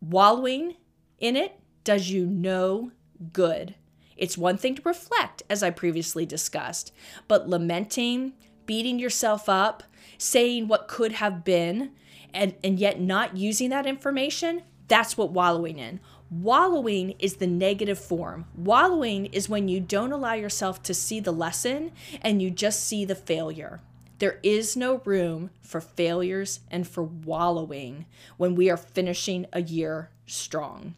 Wallowing 0.00 0.76
in 1.18 1.36
it 1.36 1.60
does 1.84 2.10
you 2.10 2.26
no 2.26 2.92
good. 3.32 3.74
It's 4.16 4.36
one 4.36 4.58
thing 4.58 4.74
to 4.74 4.82
reflect, 4.84 5.42
as 5.48 5.62
I 5.62 5.70
previously 5.70 6.26
discussed, 6.26 6.92
but 7.26 7.48
lamenting, 7.48 8.34
beating 8.70 9.00
yourself 9.00 9.48
up, 9.48 9.82
saying 10.16 10.68
what 10.68 10.86
could 10.86 11.10
have 11.10 11.42
been 11.44 11.90
and, 12.32 12.54
and 12.62 12.78
yet 12.78 13.00
not 13.00 13.36
using 13.36 13.68
that 13.68 13.84
information, 13.84 14.62
that's 14.86 15.16
what 15.16 15.32
wallowing 15.32 15.80
in. 15.80 15.98
Wallowing 16.30 17.16
is 17.18 17.38
the 17.38 17.48
negative 17.48 17.98
form. 17.98 18.44
Wallowing 18.54 19.26
is 19.26 19.48
when 19.48 19.66
you 19.66 19.80
don't 19.80 20.12
allow 20.12 20.34
yourself 20.34 20.84
to 20.84 20.94
see 20.94 21.18
the 21.18 21.32
lesson 21.32 21.90
and 22.22 22.40
you 22.40 22.48
just 22.48 22.84
see 22.84 23.04
the 23.04 23.16
failure. 23.16 23.80
There 24.20 24.38
is 24.44 24.76
no 24.76 25.02
room 25.04 25.50
for 25.62 25.80
failures 25.80 26.60
and 26.70 26.86
for 26.86 27.02
wallowing 27.02 28.06
when 28.36 28.54
we 28.54 28.70
are 28.70 28.76
finishing 28.76 29.46
a 29.52 29.62
year 29.62 30.10
strong. 30.26 30.94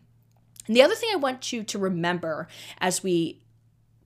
And 0.66 0.76
the 0.76 0.82
other 0.82 0.94
thing 0.94 1.08
I 1.10 1.16
want 1.16 1.54
you 1.54 1.62
to 1.64 1.78
remember 1.78 2.48
as 2.82 3.02
we 3.02 3.41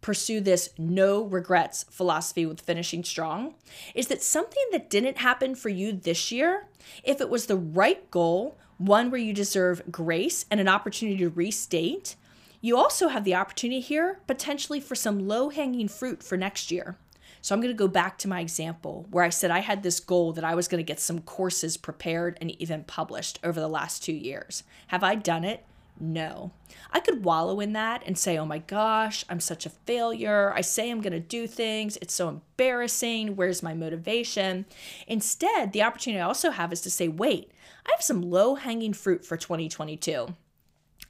pursue 0.07 0.41
this 0.41 0.71
no 0.79 1.25
regrets 1.25 1.85
philosophy 1.91 2.47
with 2.47 2.61
finishing 2.61 3.03
strong 3.03 3.57
is 3.93 4.07
that 4.07 4.23
something 4.23 4.63
that 4.71 4.89
didn't 4.89 5.19
happen 5.19 5.53
for 5.53 5.69
you 5.69 5.91
this 5.91 6.31
year, 6.31 6.69
if 7.03 7.21
it 7.21 7.29
was 7.29 7.47
the 7.47 7.57
right 7.57 8.09
goal, 8.13 8.57
one 8.79 9.11
where 9.11 9.21
you 9.21 9.33
deserve 9.33 9.83
grace 9.91 10.47
and 10.49 10.61
an 10.61 10.69
opportunity 10.69 11.19
to 11.19 11.29
restate, 11.29 12.15
you 12.61 12.77
also 12.77 13.09
have 13.09 13.25
the 13.25 13.35
opportunity 13.35 13.81
here 13.81 14.21
potentially 14.29 14.79
for 14.79 14.95
some 14.95 15.27
low 15.27 15.49
hanging 15.49 15.89
fruit 15.89 16.23
for 16.23 16.37
next 16.37 16.71
year. 16.71 16.97
So 17.43 17.53
I'm 17.53 17.61
going 17.61 17.75
to 17.75 17.77
go 17.77 17.89
back 17.89 18.17
to 18.19 18.29
my 18.29 18.39
example 18.39 19.07
where 19.11 19.25
I 19.25 19.31
said 19.31 19.51
I 19.51 19.59
had 19.59 19.83
this 19.83 19.99
goal 19.99 20.33
that 20.35 20.45
I 20.45 20.55
was 20.55 20.69
going 20.69 20.79
to 20.79 20.87
get 20.87 21.01
some 21.01 21.21
courses 21.21 21.77
prepared 21.77 22.39
and 22.41 22.53
even 22.63 22.85
published 22.85 23.41
over 23.43 23.59
the 23.59 23.67
last 23.67 24.05
two 24.05 24.15
years. 24.15 24.63
Have 24.87 25.03
I 25.03 25.17
done 25.17 25.43
it? 25.43 25.65
No. 25.99 26.53
I 26.91 27.01
could 27.01 27.25
wallow 27.25 27.61
in 27.61 27.73
that 27.73 28.03
and 28.07 28.19
say, 28.19 28.37
oh 28.37 28.45
my 28.45 28.59
gosh, 28.59 29.25
I'm 29.29 29.41
such 29.41 29.67
a 29.67 29.71
failure. 29.71 30.53
I 30.55 30.61
say 30.61 30.91
I'm 30.91 31.01
going 31.01 31.13
to 31.13 31.21
do 31.21 31.47
things. 31.47 31.97
It's 32.03 32.15
so 32.15 32.29
embarrassing. 32.29 33.37
Where's 33.37 33.63
my 33.63 33.75
motivation? 33.75 34.67
Instead, 35.07 35.73
the 35.73 35.83
opportunity 35.83 36.21
I 36.21 36.27
also 36.27 36.51
have 36.51 36.73
is 36.73 36.81
to 36.83 36.91
say, 36.91 37.09
wait, 37.09 37.51
I 37.87 37.93
have 37.93 38.03
some 38.03 38.23
low 38.23 38.57
hanging 38.57 38.93
fruit 38.93 39.25
for 39.25 39.37
2022. 39.37 40.35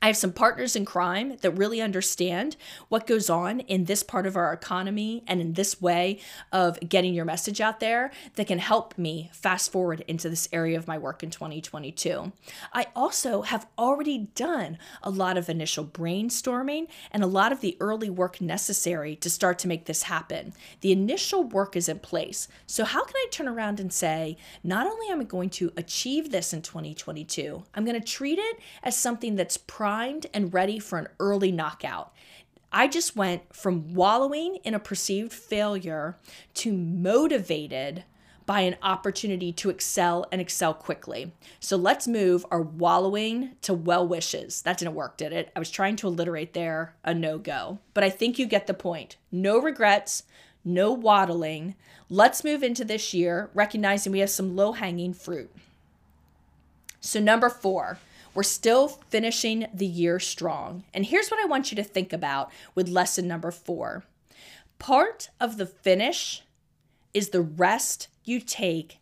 I 0.03 0.09
have 0.09 0.17
some 0.17 0.33
partners 0.33 0.77
in 0.77 0.85
crime 0.85 1.37
that 1.41 1.53
really 1.53 1.81
understand 1.81 2.57
what 2.89 3.07
goes 3.07 3.31
on 3.31 3.61
in 3.61 3.85
this 3.85 4.03
part 4.03 4.27
of 4.27 4.37
our 4.37 4.53
economy 4.53 5.25
and 5.27 5.41
in 5.41 5.55
this 5.55 5.81
way 5.81 6.21
of 6.53 6.79
getting 6.87 7.15
your 7.15 7.25
message 7.25 7.61
out 7.61 7.81
there 7.81 8.13
that 8.35 8.47
can 8.47 8.59
help 8.59 8.97
me 8.99 9.31
fast 9.33 9.73
forward 9.73 10.05
into 10.07 10.29
this 10.29 10.49
area 10.53 10.77
of 10.77 10.87
my 10.87 10.99
work 10.99 11.23
in 11.23 11.31
2022. 11.31 12.33
I 12.73 12.87
also 12.95 13.43
have 13.43 13.67
already 13.79 14.29
done 14.35 14.79
a 15.03 15.11
lot 15.11 15.37
of 15.37 15.49
initial 15.49 15.85
brainstorming 15.85 16.89
and 17.11 17.23
a 17.23 17.27
lot 17.27 17.53
of 17.53 17.61
the 17.61 17.77
early 17.81 18.11
work 18.11 18.41
necessary 18.41 19.17
to 19.17 19.31
start 19.31 19.59
to 19.61 19.69
make 19.69 19.87
this 19.87 20.05
happen. 20.05 20.53
The 20.83 20.93
initial 20.93 21.43
work 21.45 21.75
is 21.75 21.89
in 21.89 22.01
place. 22.01 22.49
So, 22.67 22.85
how 22.85 23.05
can 23.05 23.17
I 23.17 23.27
turn 23.31 23.49
around 23.49 23.81
and 23.81 23.93
say, 23.93 24.37
not 24.63 24.87
only 24.87 25.09
am 25.09 25.21
I 25.21 25.25
going 25.25 25.51
to 25.51 25.73
achieve 25.77 26.31
this 26.31 26.53
in 26.53 26.63
2022, 26.63 27.65
I'm 27.75 27.85
going 27.85 28.01
to 28.01 28.07
treat 28.07 28.39
it 28.39 28.59
as 28.83 28.97
something 28.97 29.37
that's 29.37 29.57
primed 29.87 30.27
and 30.35 30.53
ready 30.53 30.81
for 30.81 30.99
an 30.99 31.07
early 31.21 31.53
knockout. 31.53 32.13
I 32.73 32.89
just 32.89 33.15
went 33.15 33.55
from 33.55 33.95
wallowing 33.95 34.57
in 34.65 34.75
a 34.75 34.81
perceived 34.81 35.33
failure 35.33 36.19
to 36.55 36.73
motivated 36.73 38.03
by 38.47 38.63
an 38.63 38.75
opportunity 38.83 39.53
to 39.53 39.71
excel 39.71 40.27
and 40.33 40.41
excel 40.41 40.75
quickly. 40.75 41.31
So 41.61 41.77
let's 41.77 42.09
move 42.09 42.45
our 42.51 42.63
wallowing 42.63 43.53
to 43.63 43.75
well 43.75 44.05
wishes. 44.09 44.61
That 44.63 44.77
didn't 44.77 44.97
work, 44.97 45.17
did 45.17 45.33
it? 45.33 45.53
I 45.55 45.61
was 45.61 45.71
trying 45.71 45.95
to 45.97 46.09
alliterate 46.09 46.53
there 46.53 46.97
a 47.05 47.15
no 47.15 47.39
go. 47.39 47.79
But 47.95 48.03
I 48.03 48.11
think 48.11 48.41
you 48.41 48.47
get 48.47 48.67
the 48.67 48.75
point. 48.75 49.19
No 49.31 49.57
regrets, 49.61 50.25
no 50.65 50.91
waddling. 50.91 51.77
Let's 52.11 52.43
move 52.43 52.65
into 52.65 52.85
this 52.85 53.15
year 53.15 53.51
recognizing 53.55 54.11
we 54.11 54.19
have 54.19 54.31
some 54.31 54.57
low 54.57 54.73
hanging 54.73 55.15
fruit. 55.15 55.55
So, 56.99 57.21
number 57.21 57.49
four, 57.49 57.99
we're 58.37 58.43
still 58.43 58.89
finishing 58.89 59.67
the 59.73 59.87
year 59.87 60.21
strong. 60.21 60.85
And 60.93 61.07
here's 61.07 61.31
what 61.31 61.41
I 61.41 61.47
want 61.47 61.73
you 61.73 61.77
to 61.77 61.83
think 61.83 62.13
about 62.13 62.53
with 62.75 62.89
lesson 62.89 63.27
number 63.27 63.51
four 63.51 64.05
part 64.79 65.31
of 65.41 65.57
the 65.57 65.65
finish 65.65 66.43
is 67.15 67.31
the 67.31 67.41
rest 67.41 68.09
you 68.25 68.41
take 68.41 68.99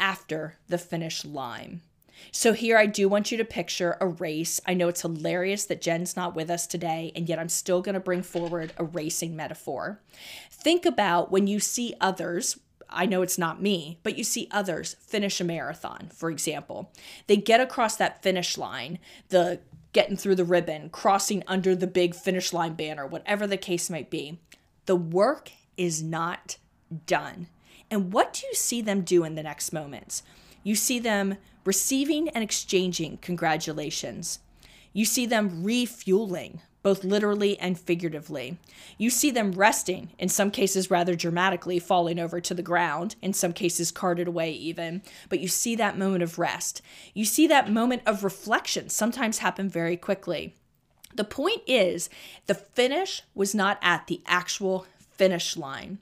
after 0.00 0.54
the 0.68 0.78
finish 0.78 1.22
line. 1.22 1.82
So 2.32 2.54
here 2.54 2.78
I 2.78 2.86
do 2.86 3.08
want 3.10 3.30
you 3.30 3.36
to 3.38 3.44
picture 3.44 3.98
a 4.00 4.08
race. 4.08 4.58
I 4.66 4.72
know 4.72 4.88
it's 4.88 5.02
hilarious 5.02 5.66
that 5.66 5.82
Jen's 5.82 6.16
not 6.16 6.34
with 6.34 6.48
us 6.48 6.66
today, 6.66 7.12
and 7.14 7.28
yet 7.28 7.38
I'm 7.38 7.50
still 7.50 7.82
going 7.82 7.94
to 7.94 8.00
bring 8.00 8.22
forward 8.22 8.72
a 8.78 8.84
racing 8.84 9.36
metaphor. 9.36 10.00
Think 10.50 10.86
about 10.86 11.30
when 11.30 11.46
you 11.46 11.60
see 11.60 11.94
others, 12.00 12.58
I 12.90 13.06
know 13.06 13.22
it's 13.22 13.38
not 13.38 13.62
me, 13.62 13.98
but 14.02 14.16
you 14.16 14.24
see 14.24 14.48
others 14.50 14.96
finish 15.00 15.40
a 15.40 15.44
marathon, 15.44 16.10
for 16.14 16.30
example. 16.30 16.92
They 17.26 17.36
get 17.36 17.60
across 17.60 17.96
that 17.96 18.22
finish 18.22 18.56
line, 18.56 18.98
the 19.28 19.60
getting 19.92 20.16
through 20.16 20.36
the 20.36 20.44
ribbon, 20.44 20.90
crossing 20.90 21.42
under 21.46 21.74
the 21.74 21.86
big 21.86 22.14
finish 22.14 22.52
line 22.52 22.74
banner, 22.74 23.06
whatever 23.06 23.46
the 23.46 23.56
case 23.56 23.90
might 23.90 24.10
be. 24.10 24.38
The 24.86 24.96
work 24.96 25.50
is 25.76 26.02
not 26.02 26.56
done. 27.06 27.48
And 27.90 28.12
what 28.12 28.32
do 28.32 28.46
you 28.46 28.54
see 28.54 28.82
them 28.82 29.02
do 29.02 29.24
in 29.24 29.34
the 29.34 29.42
next 29.42 29.72
moments? 29.72 30.22
You 30.62 30.74
see 30.74 30.98
them 30.98 31.36
receiving 31.64 32.28
and 32.30 32.44
exchanging 32.44 33.18
congratulations. 33.18 34.40
You 34.92 35.04
see 35.04 35.26
them 35.26 35.62
refueling 35.62 36.60
both 36.82 37.04
literally 37.04 37.58
and 37.58 37.78
figuratively. 37.78 38.58
You 38.96 39.10
see 39.10 39.30
them 39.30 39.52
resting, 39.52 40.10
in 40.18 40.28
some 40.28 40.50
cases 40.50 40.90
rather 40.90 41.14
dramatically, 41.14 41.78
falling 41.78 42.18
over 42.18 42.40
to 42.40 42.54
the 42.54 42.62
ground, 42.62 43.16
in 43.20 43.32
some 43.32 43.52
cases 43.52 43.90
carted 43.90 44.28
away 44.28 44.52
even, 44.52 45.02
but 45.28 45.40
you 45.40 45.48
see 45.48 45.74
that 45.76 45.98
moment 45.98 46.22
of 46.22 46.38
rest. 46.38 46.82
You 47.14 47.24
see 47.24 47.46
that 47.48 47.70
moment 47.70 48.02
of 48.06 48.24
reflection 48.24 48.88
sometimes 48.88 49.38
happen 49.38 49.68
very 49.68 49.96
quickly. 49.96 50.54
The 51.14 51.24
point 51.24 51.62
is, 51.66 52.08
the 52.46 52.54
finish 52.54 53.22
was 53.34 53.54
not 53.54 53.78
at 53.82 54.06
the 54.06 54.22
actual 54.26 54.86
finish 55.10 55.56
line. 55.56 55.98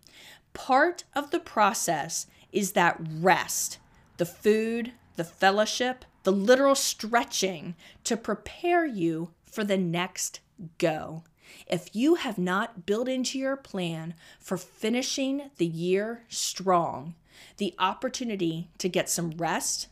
Part 0.52 1.04
of 1.14 1.30
the 1.30 1.40
process 1.40 2.26
is 2.52 2.72
that 2.72 3.00
rest, 3.00 3.78
the 4.16 4.26
food, 4.26 4.92
the 5.16 5.24
fellowship, 5.24 6.04
the 6.24 6.32
literal 6.32 6.74
stretching 6.74 7.74
to 8.04 8.16
prepare 8.16 8.84
you 8.84 9.30
for 9.44 9.64
the 9.64 9.76
next 9.76 10.40
go. 10.78 11.24
If 11.66 11.94
you 11.94 12.16
have 12.16 12.38
not 12.38 12.86
built 12.86 13.08
into 13.08 13.38
your 13.38 13.56
plan 13.56 14.14
for 14.40 14.56
finishing 14.56 15.50
the 15.58 15.66
year 15.66 16.24
strong, 16.28 17.14
the 17.58 17.74
opportunity 17.78 18.68
to 18.78 18.88
get 18.88 19.08
some 19.08 19.30
rest 19.32 19.88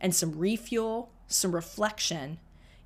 and 0.00 0.14
some 0.14 0.38
refuel, 0.38 1.10
some 1.26 1.54
reflection, 1.54 2.38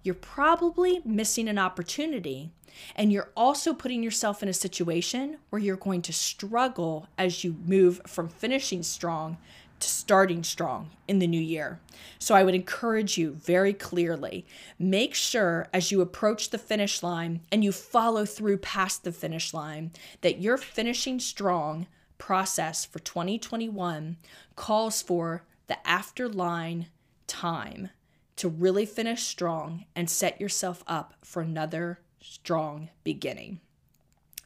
you're 0.02 0.14
probably 0.14 1.00
missing 1.04 1.49
an 1.49 1.58
opportunity. 1.58 2.50
And 2.94 3.12
you're 3.12 3.32
also 3.37 3.75
putting 3.75 4.02
yourself 4.02 4.42
in 4.42 4.49
a 4.49 4.52
situation 4.52 5.38
where 5.50 5.61
you're 5.61 5.76
going 5.76 6.02
to 6.02 6.12
struggle 6.12 7.08
as 7.16 7.42
you 7.42 7.56
move 7.66 8.00
from 8.06 8.28
finishing 8.28 8.82
strong 8.82 9.37
to 9.80 9.88
starting 9.88 10.42
strong 10.42 10.90
in 11.06 11.18
the 11.18 11.26
new 11.26 11.40
year. 11.40 11.80
So 12.18 12.35
I 12.35 12.42
would 12.42 12.54
encourage 12.54 13.16
you 13.16 13.32
very 13.32 13.73
clearly 13.73 14.47
make 14.78 15.14
sure 15.14 15.68
as 15.73 15.90
you 15.92 16.00
approach 16.00 16.50
the 16.50 16.58
finish 16.58 17.02
line 17.02 17.40
and 17.52 17.62
you 17.62 17.73
follow 17.73 18.25
through 18.25 18.58
past 18.58 19.04
the 19.04 19.12
finish 19.12 19.54
line 19.54 19.92
that 20.20 20.40
your 20.40 20.56
finishing 20.56 21.20
strong 21.20 21.87
process 22.18 22.85
for 22.85 22.99
2021 22.99 24.16
calls 24.56 25.00
for 25.00 25.44
the 25.68 25.88
after 25.88 26.28
line 26.28 26.87
time 27.26 27.90
to 28.37 28.49
really 28.49 28.87
finish 28.87 29.23
strong 29.25 29.85
and 29.94 30.08
set 30.08 30.40
yourself 30.40 30.82
up 30.87 31.14
for 31.23 31.42
another 31.42 32.00
strong 32.20 32.88
beginning. 33.04 33.61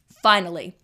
Finally, 0.09 0.75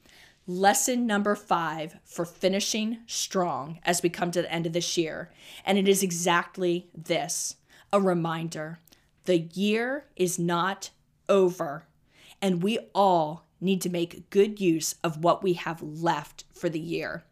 lesson 0.49 1.05
number 1.05 1.35
five 1.35 1.99
for 2.03 2.25
finishing 2.25 2.97
strong 3.05 3.79
as 3.83 4.01
we 4.01 4.09
come 4.09 4.31
to 4.31 4.41
the 4.41 4.51
end 4.51 4.65
of 4.65 4.73
this 4.73 4.97
year. 4.97 5.31
And 5.63 5.77
it 5.77 5.87
is 5.87 6.01
exactly 6.01 6.89
this 6.93 7.55
a 7.93 8.01
reminder 8.01 8.79
the 9.25 9.37
year 9.37 10.05
is 10.15 10.39
not 10.39 10.89
over, 11.27 11.85
and 12.41 12.63
we 12.63 12.79
all 12.95 13.45
need 13.61 13.79
to 13.81 13.89
make 13.89 14.29
good 14.31 14.59
use 14.59 14.95
of 15.03 15.23
what 15.23 15.43
we 15.43 15.53
have 15.53 15.83
left 15.83 16.45
for 16.51 16.67
the 16.67 16.79
year. 16.79 17.23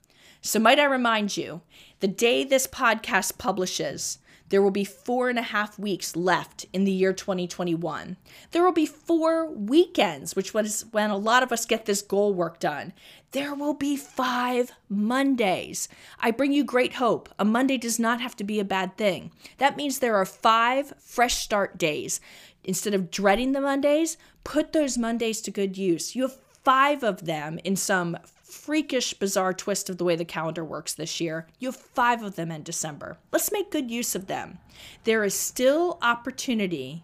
So, 0.42 0.60
might 0.60 0.80
I 0.80 0.84
remind 0.84 1.36
you, 1.38 1.62
the 2.00 2.08
day 2.08 2.44
this 2.44 2.68
podcast 2.68 3.40
publishes, 3.40 4.20
there 4.50 4.62
will 4.62 4.72
be 4.72 4.86
four 4.86 5.30
and 5.30 5.38
a 5.38 5.44
half 5.44 5.78
weeks 5.78 6.16
left 6.16 6.66
in 6.72 6.84
the 6.86 6.92
year 6.92 7.14
2021. 7.14 8.18
There 8.52 8.64
will 8.64 8.72
be 8.72 8.86
four 8.86 9.50
weekends, 9.50 10.36
which 10.36 10.54
was 10.54 10.86
when 10.92 11.10
a 11.10 11.18
lot 11.18 11.44
of 11.44 11.52
us 11.52 11.66
get 11.66 11.86
this 11.86 12.02
goal 12.02 12.34
work 12.34 12.60
done. 12.60 12.94
There 13.32 13.54
will 13.54 13.74
be 13.74 13.98
five 13.98 14.72
Mondays. 14.90 15.90
I 16.20 16.32
bring 16.32 16.54
you 16.54 16.64
great 16.64 16.94
hope. 16.94 17.30
A 17.38 17.46
Monday 17.46 17.78
does 17.78 18.00
not 18.00 18.22
have 18.22 18.36
to 18.38 18.44
be 18.44 18.60
a 18.60 18.66
bad 18.66 18.96
thing. 18.98 19.32
That 19.58 19.76
means 19.76 20.00
there 20.00 20.16
are 20.16 20.26
five 20.26 20.94
fresh 21.00 21.36
start 21.36 21.78
days. 21.78 22.22
Instead 22.64 22.94
of 22.94 23.12
dreading 23.12 23.52
the 23.52 23.62
Mondays, 23.62 24.18
put 24.44 24.72
those 24.72 24.98
Mondays 24.98 25.42
to 25.42 25.52
good 25.52 25.78
use. 25.78 26.16
You 26.16 26.24
have 26.24 26.38
five 26.64 27.04
of 27.04 27.26
them 27.26 27.60
in 27.64 27.76
some 27.76 28.18
freakish, 28.48 29.14
bizarre 29.14 29.54
twist 29.54 29.90
of 29.90 29.98
the 29.98 30.04
way 30.04 30.16
the 30.16 30.26
calendar 30.26 30.64
works 30.64 30.94
this 30.94 31.20
year. 31.20 31.48
You 31.60 31.68
have 31.70 31.76
five 31.76 32.24
of 32.24 32.36
them 32.36 32.52
in 32.52 32.64
December. 32.64 33.18
Let's 33.32 33.52
make 33.52 33.72
good 33.72 33.92
use 33.92 34.16
of 34.16 34.28
them. 34.28 34.60
There 35.04 35.24
is 35.24 35.34
still 35.34 35.98
opportunity, 36.02 37.04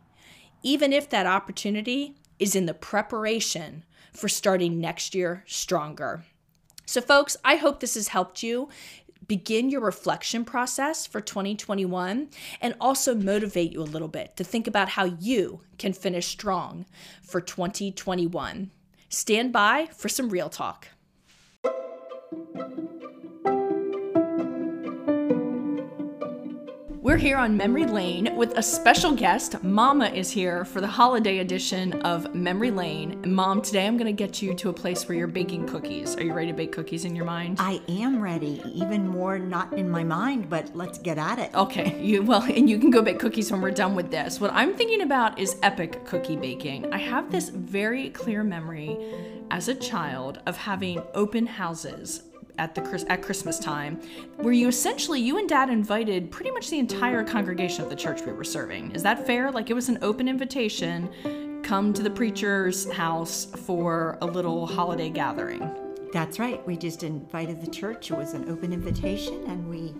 even 0.61 0.93
if 0.93 1.09
that 1.09 1.25
opportunity 1.25 2.15
is 2.39 2.55
in 2.55 2.65
the 2.65 2.73
preparation 2.73 3.83
for 4.13 4.29
starting 4.29 4.79
next 4.79 5.13
year 5.13 5.43
stronger. 5.45 6.23
So, 6.85 7.01
folks, 7.01 7.35
I 7.43 7.55
hope 7.55 7.79
this 7.79 7.95
has 7.95 8.09
helped 8.09 8.43
you 8.43 8.69
begin 9.27 9.69
your 9.69 9.81
reflection 9.81 10.45
process 10.45 11.07
for 11.07 11.21
2021 11.21 12.29
and 12.61 12.75
also 12.79 13.15
motivate 13.15 13.71
you 13.71 13.81
a 13.81 13.83
little 13.83 14.07
bit 14.07 14.35
to 14.37 14.43
think 14.43 14.67
about 14.67 14.89
how 14.89 15.05
you 15.05 15.61
can 15.77 15.93
finish 15.93 16.27
strong 16.27 16.85
for 17.21 17.41
2021. 17.41 18.71
Stand 19.09 19.53
by 19.53 19.87
for 19.93 20.09
some 20.09 20.29
real 20.29 20.49
talk. 20.49 20.89
We're 27.13 27.17
here 27.17 27.37
on 27.37 27.55
Memory 27.57 27.85
Lane 27.85 28.35
with 28.35 28.57
a 28.57 28.63
special 28.63 29.13
guest. 29.13 29.61
Mama 29.61 30.05
is 30.05 30.31
here 30.31 30.65
for 30.65 30.81
the 30.81 30.87
holiday 30.87 31.39
edition 31.39 32.01
of 32.01 32.33
Memory 32.33 32.71
Lane. 32.71 33.21
Mom, 33.27 33.61
today 33.61 33.85
I'm 33.85 33.97
going 33.97 34.07
to 34.07 34.13
get 34.13 34.41
you 34.41 34.55
to 34.55 34.69
a 34.69 34.73
place 34.73 35.07
where 35.07 35.15
you're 35.15 35.27
baking 35.27 35.67
cookies. 35.67 36.15
Are 36.15 36.23
you 36.23 36.33
ready 36.33 36.47
to 36.47 36.53
bake 36.53 36.71
cookies 36.71 37.05
in 37.05 37.15
your 37.15 37.25
mind? 37.25 37.57
I 37.59 37.81
am 37.87 38.19
ready. 38.19 38.63
Even 38.73 39.07
more 39.07 39.37
not 39.37 39.73
in 39.73 39.89
my 39.91 40.03
mind, 40.03 40.49
but 40.49 40.75
let's 40.75 40.97
get 40.97 41.19
at 41.19 41.37
it. 41.39 41.53
Okay. 41.53 41.99
You 42.03 42.23
well, 42.23 42.41
and 42.41 42.69
you 42.69 42.79
can 42.79 42.89
go 42.89 43.01
bake 43.01 43.19
cookies 43.19 43.51
when 43.51 43.61
we're 43.61 43.71
done 43.71 43.95
with 43.95 44.09
this. 44.09 44.39
What 44.39 44.51
I'm 44.51 44.73
thinking 44.73 45.01
about 45.01 45.37
is 45.37 45.57
epic 45.61 46.05
cookie 46.05 46.35
baking. 46.35 46.91
I 46.91 46.97
have 46.97 47.31
this 47.31 47.49
very 47.49 48.09
clear 48.09 48.43
memory 48.43 48.97
as 49.51 49.67
a 49.67 49.75
child 49.75 50.39
of 50.47 50.57
having 50.57 51.01
open 51.13 51.45
houses 51.45 52.23
at 52.57 52.75
the 52.75 53.05
at 53.09 53.21
Christmas 53.21 53.59
time, 53.59 54.01
where 54.37 54.53
you 54.53 54.67
essentially 54.67 55.19
you 55.19 55.37
and 55.37 55.47
Dad 55.49 55.69
invited 55.69 56.31
pretty 56.31 56.51
much 56.51 56.69
the 56.69 56.79
entire 56.79 57.23
congregation 57.23 57.83
of 57.83 57.89
the 57.89 57.95
church 57.95 58.21
we 58.25 58.31
were 58.31 58.43
serving. 58.43 58.91
Is 58.91 59.03
that 59.03 59.25
fair? 59.25 59.51
Like 59.51 59.69
it 59.69 59.73
was 59.73 59.89
an 59.89 59.99
open 60.01 60.27
invitation. 60.27 61.61
Come 61.63 61.93
to 61.93 62.03
the 62.03 62.09
preacher's 62.09 62.91
house 62.91 63.45
for 63.45 64.17
a 64.21 64.25
little 64.25 64.67
holiday 64.67 65.09
gathering. 65.09 65.69
That's 66.11 66.37
right. 66.37 66.65
We 66.67 66.77
just 66.77 67.03
invited 67.03 67.61
the 67.61 67.71
church. 67.71 68.11
It 68.11 68.17
was 68.17 68.33
an 68.33 68.49
open 68.49 68.73
invitation, 68.73 69.45
and 69.47 69.69
we 69.69 69.95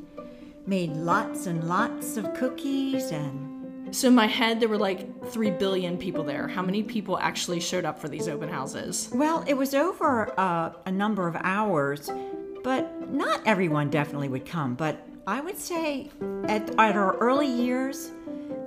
made 0.67 0.91
lots 0.91 1.47
and 1.47 1.67
lots 1.67 2.17
of 2.17 2.33
cookies 2.33 3.11
and 3.11 3.53
so 3.93 4.07
in 4.07 4.15
my 4.15 4.25
head, 4.25 4.59
there 4.59 4.69
were 4.69 4.77
like 4.77 5.29
3 5.29 5.51
billion 5.51 5.97
people 5.99 6.23
there. 6.23 6.47
How 6.47 6.63
many 6.63 6.81
people 6.81 7.19
actually 7.19 7.59
showed 7.59 7.85
up 7.85 7.99
for 7.99 8.09
these 8.09 8.27
open 8.27 8.49
houses? 8.49 9.09
Well, 9.13 9.43
it 9.45 9.53
was 9.53 9.75
over 9.75 10.33
uh, 10.39 10.71
a 10.87 10.91
number 10.91 11.27
of 11.27 11.35
hours, 11.41 12.09
but 12.63 13.12
not 13.12 13.41
everyone 13.45 13.89
definitely 13.89 14.30
would 14.30 14.45
come. 14.45 14.76
But 14.76 15.06
I 15.28 15.41
would 15.41 15.58
say 15.58 16.10
at, 16.45 16.69
at 16.80 16.95
our 16.95 17.17
early 17.17 17.47
years, 17.47 18.12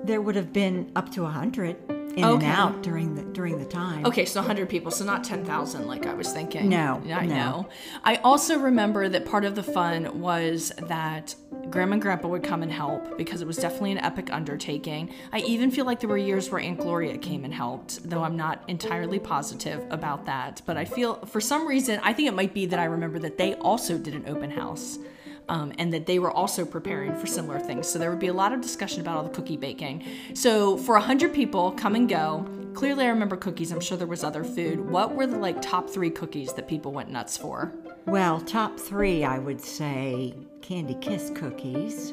there 0.05 0.21
would 0.21 0.37
have 0.37 0.53
been 0.53 0.93
up 0.95 1.11
to 1.13 1.25
a 1.25 1.31
hundred 1.31 1.77
in 2.17 2.25
okay. 2.25 2.47
and 2.47 2.55
out 2.55 2.83
during 2.83 3.15
the 3.15 3.23
during 3.23 3.59
the 3.59 3.65
time. 3.67 4.05
Okay, 4.07 4.25
so 4.25 4.41
100 4.41 4.69
people, 4.69 4.91
so 4.91 5.05
not 5.05 5.23
10,000 5.23 5.87
like 5.87 6.07
I 6.07 6.15
was 6.15 6.33
thinking. 6.33 6.69
No, 6.71 7.03
I 7.13 7.27
no. 7.27 7.35
know. 7.35 7.69
I 8.05 8.17
also 8.17 8.59
remember 8.59 9.09
that 9.11 9.27
part 9.27 9.45
of 9.45 9.55
the 9.55 9.63
fun 9.63 10.21
was 10.21 10.73
that 10.89 11.35
Grandma 11.71 11.95
and 11.95 12.03
Grandpa 12.03 12.29
would 12.29 12.43
come 12.43 12.63
and 12.63 12.73
help 12.73 13.19
because 13.19 13.43
it 13.43 13.47
was 13.47 13.59
definitely 13.59 13.93
an 13.93 13.99
epic 13.99 14.33
undertaking. 14.33 15.13
I 15.31 15.41
even 15.41 15.71
feel 15.71 15.85
like 15.85 16.01
there 16.01 16.09
were 16.09 16.17
years 16.17 16.51
where 16.51 16.61
Aunt 16.61 16.79
Gloria 16.79 17.19
came 17.19 17.45
and 17.45 17.53
helped, 17.53 18.09
though 18.09 18.25
I'm 18.25 18.37
not 18.37 18.65
entirely 18.67 19.19
positive 19.19 19.85
about 19.91 20.25
that. 20.25 20.63
But 20.65 20.79
I 20.79 20.87
feel 20.87 21.17
for 21.27 21.41
some 21.41 21.67
reason, 21.67 22.01
I 22.03 22.15
think 22.15 22.29
it 22.29 22.35
might 22.35 22.55
be 22.55 22.65
that 22.67 22.79
I 22.79 22.85
remember 22.85 23.19
that 23.19 23.37
they 23.37 23.55
also 23.57 23.99
did 23.99 24.15
an 24.15 24.25
open 24.27 24.51
house 24.51 24.99
um, 25.49 25.73
and 25.79 25.93
that 25.93 26.07
they 26.07 26.19
were 26.19 26.31
also 26.31 26.65
preparing 26.65 27.15
for 27.15 27.27
similar 27.27 27.59
things. 27.59 27.89
So 27.89 27.99
there 27.99 28.11
would 28.11 28.19
be 28.19 28.27
a 28.29 28.33
lot 28.33 28.53
of 28.53 28.61
discussion 28.61 29.01
about 29.01 29.17
all 29.17 29.23
the 29.25 29.31
cookie 29.31 29.57
baking. 29.57 30.05
So 30.35 30.77
for 30.77 30.95
100 30.95 31.33
people, 31.33 31.73
come 31.73 31.95
and 31.95 32.09
go. 32.09 32.47
Clearly, 32.75 33.07
I 33.07 33.09
remember 33.09 33.37
cookies. 33.37 33.73
I'm 33.73 33.81
sure 33.81 33.97
there 33.97 34.07
was 34.07 34.25
other 34.25 34.45
food. 34.45 34.91
What 34.91 35.15
were 35.15 35.27
the 35.27 35.39
like 35.39 35.63
top 35.63 35.89
three 35.89 36.11
cookies 36.11 36.53
that 36.55 36.69
people 36.69 36.93
went 36.93 37.11
nuts 37.11 37.37
for? 37.37 37.73
Well, 38.07 38.41
top 38.41 38.79
three, 38.79 39.25
I 39.25 39.39
would 39.39 39.61
say 39.61 40.35
Candy 40.63 40.95
Kiss 41.01 41.31
cookies. 41.35 42.13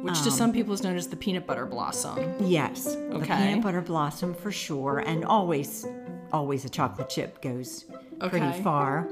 Which 0.00 0.16
um, 0.16 0.24
to 0.24 0.30
some 0.30 0.52
people 0.52 0.72
is 0.72 0.82
known 0.82 0.96
as 0.96 1.06
the 1.06 1.16
peanut 1.16 1.46
butter 1.46 1.66
blossom. 1.66 2.34
Yes. 2.40 2.88
Okay. 2.88 3.18
The 3.20 3.26
peanut 3.26 3.62
butter 3.62 3.80
blossom 3.80 4.34
for 4.34 4.50
sure. 4.50 5.00
And 5.00 5.24
always, 5.24 5.86
always 6.32 6.64
a 6.64 6.68
chocolate 6.68 7.08
chip 7.08 7.40
goes 7.42 7.84
okay. 8.20 8.28
pretty 8.30 8.62
far 8.62 9.08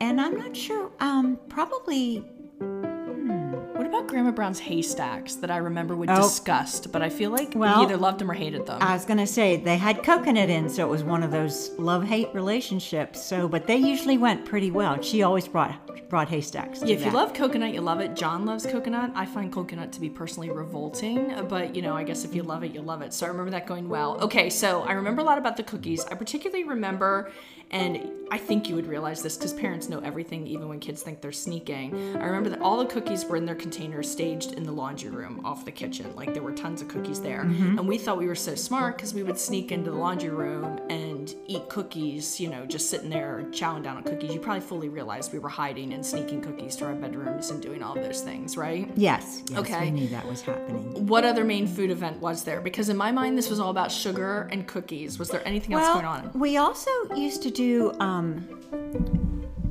and 0.00 0.20
I'm 0.20 0.36
not 0.36 0.56
sure. 0.56 0.90
Um, 1.00 1.38
probably. 1.48 2.18
Hmm, 2.58 3.52
what 3.76 3.86
about 3.86 4.08
Grandma 4.08 4.30
Brown's 4.30 4.58
haystacks 4.58 5.36
that 5.36 5.50
I 5.50 5.58
remember 5.58 5.96
we 5.96 6.08
oh. 6.08 6.16
discussed? 6.16 6.90
But 6.92 7.02
I 7.02 7.08
feel 7.08 7.30
like 7.30 7.52
well, 7.54 7.78
we 7.78 7.84
either 7.84 7.96
loved 7.96 8.18
them 8.18 8.30
or 8.30 8.34
hated 8.34 8.66
them. 8.66 8.82
I 8.82 8.94
was 8.94 9.04
gonna 9.04 9.26
say 9.26 9.56
they 9.56 9.76
had 9.76 10.02
coconut 10.02 10.50
in, 10.50 10.68
so 10.68 10.86
it 10.86 10.90
was 10.90 11.04
one 11.04 11.22
of 11.22 11.30
those 11.30 11.70
love-hate 11.78 12.34
relationships. 12.34 13.22
So, 13.22 13.48
but 13.48 13.66
they 13.66 13.76
usually 13.76 14.18
went 14.18 14.44
pretty 14.44 14.70
well. 14.70 15.00
She 15.00 15.22
always 15.22 15.46
brought 15.48 15.89
brought 16.08 16.28
haystacks. 16.28 16.82
Yeah, 16.82 16.94
if 16.94 17.04
you 17.04 17.10
love 17.10 17.34
coconut, 17.34 17.72
you 17.72 17.80
love 17.80 18.00
it. 18.00 18.16
John 18.16 18.46
loves 18.46 18.66
coconut. 18.66 19.12
I 19.14 19.26
find 19.26 19.52
coconut 19.52 19.92
to 19.92 20.00
be 20.00 20.10
personally 20.10 20.50
revolting, 20.50 21.32
uh, 21.32 21.42
but 21.42 21.74
you 21.74 21.82
know, 21.82 21.94
I 21.94 22.04
guess 22.04 22.24
if 22.24 22.34
you 22.34 22.42
love 22.42 22.64
it, 22.64 22.72
you 22.72 22.82
love 22.82 23.02
it. 23.02 23.12
So 23.12 23.26
I 23.26 23.28
remember 23.28 23.50
that 23.52 23.66
going 23.66 23.88
well. 23.88 24.20
Okay, 24.20 24.50
so 24.50 24.82
I 24.82 24.92
remember 24.92 25.20
a 25.20 25.24
lot 25.24 25.38
about 25.38 25.56
the 25.56 25.62
cookies. 25.62 26.04
I 26.06 26.14
particularly 26.14 26.64
remember 26.64 27.30
and 27.72 28.10
I 28.32 28.38
think 28.38 28.68
you 28.68 28.74
would 28.74 28.86
realize 28.86 29.22
this 29.22 29.36
because 29.36 29.52
parents 29.52 29.88
know 29.88 30.00
everything, 30.00 30.46
even 30.46 30.68
when 30.68 30.80
kids 30.80 31.02
think 31.02 31.20
they're 31.20 31.30
sneaking. 31.30 32.16
I 32.16 32.24
remember 32.24 32.50
that 32.50 32.60
all 32.60 32.78
the 32.78 32.86
cookies 32.86 33.24
were 33.24 33.36
in 33.36 33.44
their 33.44 33.54
containers 33.54 34.10
staged 34.10 34.54
in 34.54 34.64
the 34.64 34.72
laundry 34.72 35.10
room 35.10 35.40
off 35.44 35.64
the 35.64 35.70
kitchen. 35.70 36.14
Like 36.16 36.34
there 36.34 36.42
were 36.42 36.52
tons 36.52 36.82
of 36.82 36.88
cookies 36.88 37.20
there. 37.20 37.44
Mm-hmm. 37.44 37.78
And 37.78 37.88
we 37.88 37.96
thought 37.96 38.18
we 38.18 38.26
were 38.26 38.34
so 38.34 38.56
smart 38.56 38.96
because 38.96 39.14
we 39.14 39.22
would 39.22 39.38
sneak 39.38 39.70
into 39.70 39.90
the 39.92 39.96
laundry 39.96 40.30
room 40.30 40.80
and 40.90 41.32
eat 41.46 41.68
cookies, 41.68 42.40
you 42.40 42.48
know, 42.48 42.66
just 42.66 42.90
sitting 42.90 43.08
there 43.08 43.44
chowing 43.50 43.84
down 43.84 43.96
on 43.96 44.02
cookies. 44.02 44.34
You 44.34 44.40
probably 44.40 44.62
fully 44.62 44.88
realized 44.88 45.32
we 45.32 45.38
were 45.38 45.48
hiding 45.48 45.89
and 45.92 46.04
sneaking 46.04 46.40
cookies 46.40 46.76
to 46.76 46.86
our 46.86 46.94
bedrooms 46.94 47.50
and 47.50 47.62
doing 47.62 47.82
all 47.82 47.94
those 47.94 48.20
things, 48.20 48.56
right? 48.56 48.90
Yes. 48.96 49.42
yes 49.48 49.58
Okay. 49.58 49.86
We 49.86 49.90
knew 49.90 50.08
that 50.08 50.26
was 50.26 50.42
happening. 50.42 51.06
What 51.06 51.24
other 51.24 51.44
main 51.44 51.66
food 51.66 51.90
event 51.90 52.20
was 52.20 52.44
there? 52.44 52.60
Because 52.60 52.88
in 52.88 52.96
my 52.96 53.12
mind, 53.12 53.36
this 53.36 53.50
was 53.50 53.60
all 53.60 53.70
about 53.70 53.90
sugar 53.92 54.48
and 54.52 54.66
cookies. 54.66 55.18
Was 55.18 55.30
there 55.30 55.46
anything 55.46 55.74
else 55.74 55.88
going 55.88 56.04
on? 56.04 56.30
we 56.34 56.56
also 56.56 56.90
used 57.14 57.42
to 57.42 57.50
do 57.50 57.92
um, 58.00 58.46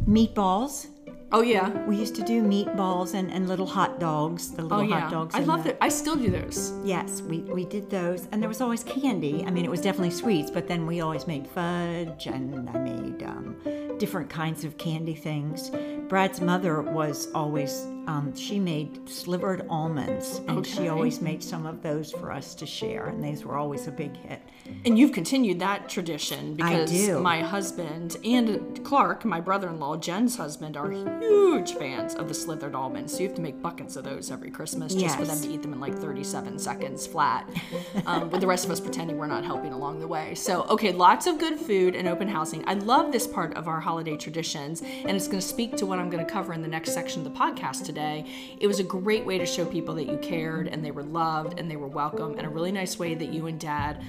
meatballs. 0.07 0.87
Oh, 1.31 1.41
yeah. 1.41 1.69
We 1.85 1.95
used 1.95 2.15
to 2.15 2.23
do 2.23 2.41
meatballs 2.41 3.13
and, 3.13 3.31
and 3.31 3.47
little 3.47 3.67
hot 3.67 3.99
dogs. 3.99 4.51
The 4.51 4.63
little 4.63 4.79
Oh, 4.79 4.81
yeah. 4.81 5.01
hot 5.01 5.11
dogs. 5.11 5.35
I 5.35 5.39
love 5.41 5.63
that. 5.65 5.77
I 5.79 5.89
still 5.89 6.15
do 6.15 6.29
those. 6.31 6.73
Yes, 6.83 7.21
we, 7.21 7.39
we 7.41 7.65
did 7.65 7.89
those, 7.89 8.27
and 8.31 8.41
there 8.41 8.49
was 8.49 8.61
always 8.61 8.83
candy. 8.83 9.43
I 9.45 9.51
mean, 9.51 9.63
it 9.63 9.69
was 9.71 9.81
definitely 9.81 10.09
sweets, 10.11 10.49
but 10.49 10.67
then 10.67 10.87
we 10.87 11.01
always 11.01 11.27
made 11.27 11.47
fudge, 11.47 12.25
and 12.27 12.67
I 12.69 12.77
made 12.79 13.21
um, 13.23 13.55
different 13.99 14.29
kinds 14.29 14.63
of 14.65 14.77
candy 14.79 15.13
things. 15.13 15.71
Brad's 16.07 16.41
mother 16.41 16.81
was 16.81 17.27
always 17.35 17.85
um, 18.07 18.35
she 18.35 18.57
made 18.59 19.07
slivered 19.07 19.67
almonds, 19.69 20.39
and 20.47 20.57
Okay. 20.59 20.71
she 20.71 20.87
always 20.87 21.21
made 21.21 21.43
some 21.43 21.67
of 21.67 21.83
those 21.83 22.11
for 22.11 22.31
us 22.31 22.55
to 22.55 22.65
share, 22.65 23.05
and 23.05 23.23
these 23.23 23.45
were 23.45 23.55
always 23.55 23.85
a 23.87 23.91
big 23.91 24.17
hit. 24.17 24.41
And 24.85 24.97
you've 24.97 25.11
continued 25.11 25.59
that 25.59 25.87
tradition 25.89 26.55
because 26.55 27.09
my 27.19 27.41
husband 27.41 28.17
and 28.25 28.83
Clark, 28.83 29.25
my 29.25 29.39
brother-in-law, 29.39 29.97
Jen's 29.97 30.35
husband, 30.37 30.75
are 30.75 30.91
huge 31.19 31.73
fans 31.73 32.15
of 32.15 32.27
the 32.27 32.33
slithered 32.33 32.75
almonds. 32.75 33.13
So 33.13 33.19
you 33.19 33.27
have 33.27 33.35
to 33.35 33.41
make 33.41 33.61
buckets 33.61 33.95
of 33.95 34.03
those 34.03 34.31
every 34.31 34.49
Christmas 34.51 34.95
just 34.95 35.17
for 35.17 35.25
them 35.25 35.39
to 35.41 35.49
eat 35.49 35.61
them 35.61 35.73
in 35.73 35.79
like 35.79 35.95
37 35.95 36.59
seconds 36.59 37.05
flat, 37.05 37.49
um, 38.05 38.29
with 38.29 38.41
the 38.41 38.47
rest 38.47 38.65
of 38.65 38.71
us 38.71 38.79
pretending 38.79 39.17
we're 39.17 39.27
not 39.27 39.43
helping 39.43 39.73
along 39.73 39.99
the 39.99 40.07
way. 40.07 40.35
So 40.35 40.63
okay, 40.63 40.91
lots 40.91 41.27
of 41.27 41.39
good 41.39 41.59
food 41.59 41.95
and 41.95 42.07
open 42.07 42.27
housing. 42.27 42.63
I 42.67 42.73
love 42.73 43.11
this 43.11 43.27
part 43.27 43.55
of 43.55 43.67
our 43.67 43.79
holiday 43.79 44.17
traditions, 44.17 44.81
and 44.81 45.11
it's 45.11 45.27
going 45.27 45.39
to 45.39 45.47
speak 45.47 45.75
to 45.77 45.85
what 45.85 45.99
I'm 45.99 46.09
going 46.09 46.25
to 46.25 46.31
cover 46.31 46.53
in 46.53 46.61
the 46.61 46.67
next 46.67 46.93
section 46.93 47.25
of 47.25 47.33
the 47.33 47.39
podcast 47.39 47.85
today. 47.85 48.25
It 48.59 48.67
was 48.67 48.79
a 48.79 48.83
great 48.83 49.25
way 49.25 49.37
to 49.37 49.45
show 49.45 49.65
people 49.65 49.95
that 49.95 50.05
you 50.05 50.17
cared 50.17 50.67
and 50.67 50.83
they 50.83 50.91
were 50.91 51.03
loved 51.03 51.59
and 51.59 51.69
they 51.69 51.75
were 51.75 51.87
welcome, 51.87 52.37
and 52.37 52.45
a 52.45 52.49
really 52.49 52.71
nice 52.71 52.97
way 52.97 53.15
that 53.15 53.33
you 53.33 53.47
and 53.47 53.59
Dad 53.59 54.03